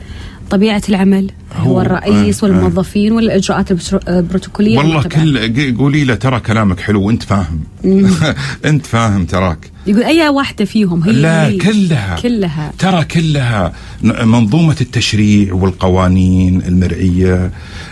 [0.50, 2.52] طبيعة العمل هو, هو- الرئيس آه، آه.
[2.52, 7.60] والموظفين ولا الإجراءات البترو- البروتوكولية والله؟ كل قولي له ترى كلامك حلو وانت فاهم.
[8.66, 9.72] انت فاهم تراك.
[9.88, 11.58] يقول أي واحدة فيهم هي لا هي.
[11.58, 12.20] كلها.
[12.22, 12.72] كلها.
[12.80, 13.74] ترى كلها.
[14.04, 17.52] منظومة التشريع والقوانين المرعية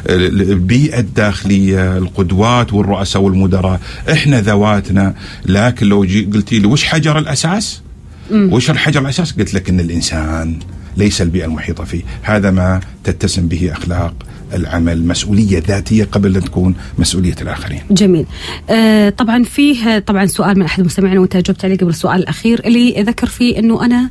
[0.10, 3.80] ال- البيئة الداخلية القدوات والرؤساء والمدراء.
[4.12, 5.14] إحنا ذواتنا.
[5.46, 7.82] لكن لو جي قلتي لي وش حجر الأساس؟
[8.32, 10.60] وش الحجر الأساس؟ قلت لك أن الإنسان.
[10.98, 12.02] ليس البيئة المحيطة فيه.
[12.22, 14.14] هذا ما تتسم به أخلاق
[14.54, 17.80] العمل مسؤولية ذاتية قبل أن تكون مسؤولية الآخرين.
[17.92, 18.26] جميل.
[18.70, 23.02] آه طبعا فيه طبعا سؤال من أحد المستمعين وإنت جاوبت عليه قبل السؤال الأخير اللي
[23.04, 24.10] ذكر فيه إنه أنا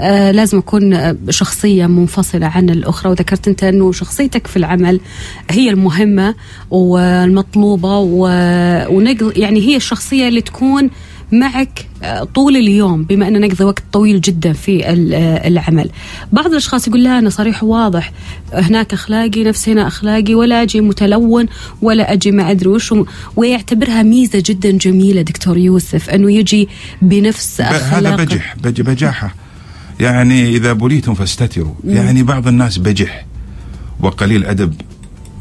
[0.00, 5.00] آه لازم أكون آه، شخصيه منفصلة عن الأخرى وذكرت أنت إنه شخصيتك في العمل
[5.50, 6.34] هي المهمة
[6.70, 10.90] والمطلوبة و- ونقل يعني هي الشخصية اللي تكون
[11.32, 15.90] معك آه، طول اليوم بما أن نقضي وقت طويل جدا في آه، العمل.
[16.32, 18.12] بعض الأشخاص يقول لا أنا صريح وواضح.
[18.52, 21.46] هناك أخلاقي نفس هنا أخلاقي ولا أجي متلون
[21.82, 22.94] ولا أجي ما أدري وش.
[23.36, 26.68] ويعتبرها ميزة جدا جميلة دكتور يوسف أنه يجي
[27.02, 29.34] بنفس ب- هذا أخلاقه بجح بج بجاحة.
[30.00, 31.74] يعني إذا بليتم فاستتروا.
[31.84, 33.26] يعني بعض الناس بجح
[34.00, 34.74] وقليل أدب.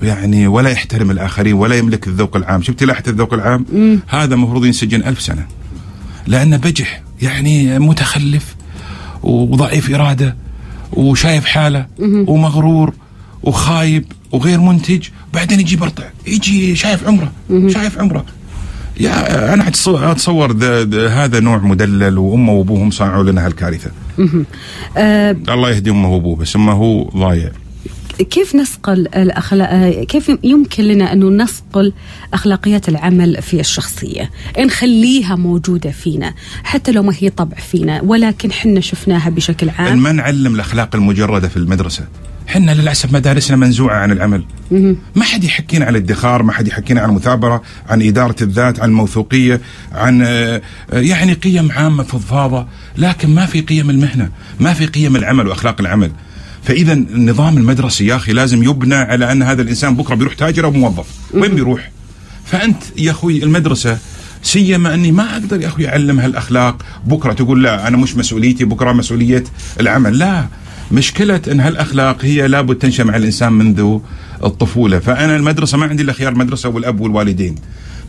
[0.03, 2.61] يعني ولا يحترم الآخرين ولا يملك الذوق العام.
[2.61, 3.65] شفت لائحة الذوق العام؟
[4.07, 5.45] هذا المفروض ينسجن ألف سنة.
[6.27, 8.55] لأنه بجح يعني متخلف
[9.23, 10.35] وضعيف إرادة
[10.93, 12.93] وشايف حاله ومغرور
[13.43, 17.31] وخايب وغير منتج بعدين يجي برطع يجي شايف عمره
[17.69, 18.25] شايف عمره.
[18.99, 23.91] يا أنا أتصور ذا- ذا- هذا نوع مدلل وأمه وأبوهم صنعوا لنا هالكارثة.
[24.97, 27.51] آه الله يهدي أمه وأبوه بس أمه هو ضايع.
[28.23, 31.93] كيف نسقل الأخلاق كيف يمكن لنا أنه نسقل
[32.33, 38.79] أخلاقيات العمل في الشخصية؟ نخليها موجودة فينا حتى لو ما هي طبع فينا ولكن حنا
[38.79, 40.03] شفناها بشكل عام.
[40.03, 42.07] ما نعلم الأخلاق المجردة في المدرسة.
[42.47, 44.43] حنا للأسف مدارسنا منزوعة عن العمل.
[45.15, 49.61] ما حد يحكينا عن الادخار ما حد يحكينا عن المثابرة عن إدارة الذات عن الموثوقية
[49.91, 50.61] عن آه،
[50.93, 56.11] يعني قيم عامة فضفاضة لكن ما في قيم المهنة ما في قيم العمل وأخلاق العمل.
[56.67, 60.71] فإذا النظام المدرسي يا أخي لازم يبنى على أن هذا الإنسان بكرة بيروح تاجر أو
[60.71, 61.05] موظف.
[61.33, 61.91] وين بيروح؟
[62.45, 63.97] فأنت يا أخوي المدرسة
[64.43, 66.85] سيما أني ما أقدر يا أخوي أعلم هالأخلاق.
[67.05, 69.43] بكرة تقول لا أنا مش مسؤوليتي بكرة مسؤولية
[69.79, 70.17] العمل.
[70.17, 70.47] لا
[70.91, 73.99] مشكلة أن هالأخلاق هي لابد تنشأ مع الإنسان منذ
[74.43, 74.99] الطفولة.
[74.99, 77.55] فأنا المدرسة ما عندي إلا خيار المدرسة والأب والوالدين.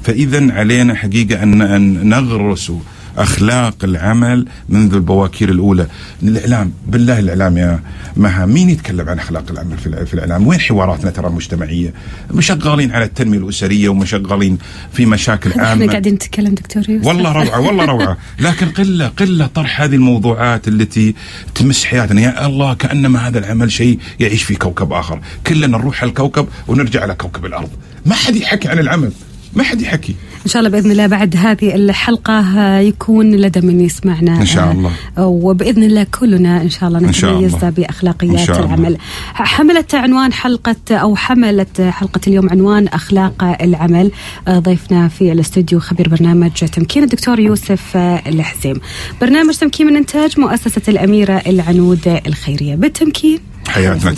[0.04, 2.72] فإذا علينا حقيقة ان أن نغرس
[3.18, 5.86] أخلاق العمل منذ البواكير الأولى.
[6.22, 7.80] الإعلام بالله الإعلام يا
[8.16, 11.94] مها مين يتكلم عن أخلاق العمل في الإعلام؟ وين حواراتنا ترى المجتمعية؟
[12.30, 14.58] مشغالين على التنمية الأسرية ومشغالين
[14.92, 15.86] في مشاكل إحنا عامة.
[15.86, 17.06] قاعدين نتكلم دكتور يوسف.
[17.06, 18.18] والله روعة والله روعة.
[18.40, 21.14] لكن قلة قلة طرح هذه الموضوعات التي
[21.54, 22.20] تمس حياتنا.
[22.20, 25.20] يا الله كأنما هذا العمل شيء يعيش في كوكب آخر.
[25.46, 27.70] كلنا نروح على الكوكب ونرجع على كوكب الأرض.
[28.06, 29.12] ما حد يحكي عن العمل.
[29.54, 30.14] ما حد يحكي.
[30.46, 34.40] إن شاء الله بإذن الله بعد هذه الحلقة يكون لدى من يسمعنا.
[34.40, 34.92] إن شاء الله.
[35.18, 38.74] آه، وبإذن الله كلنا إن شاء الله نتميز بأخلاقيات شاء الله.
[38.74, 38.96] العمل.
[39.34, 44.10] حملت عنوان حلقة أو حملت حلقة اليوم عنوان أخلاق العمل.
[44.48, 48.80] آه، ضيفنا في الاستوديو خبير برنامج تمكين الدكتور يوسف آه، الحزيم.
[49.20, 52.74] برنامج تمكين من إنتاج مؤسسة الأميرة العنود الخيرية.
[52.74, 53.38] بالتمكين.
[53.68, 54.10] حياتنا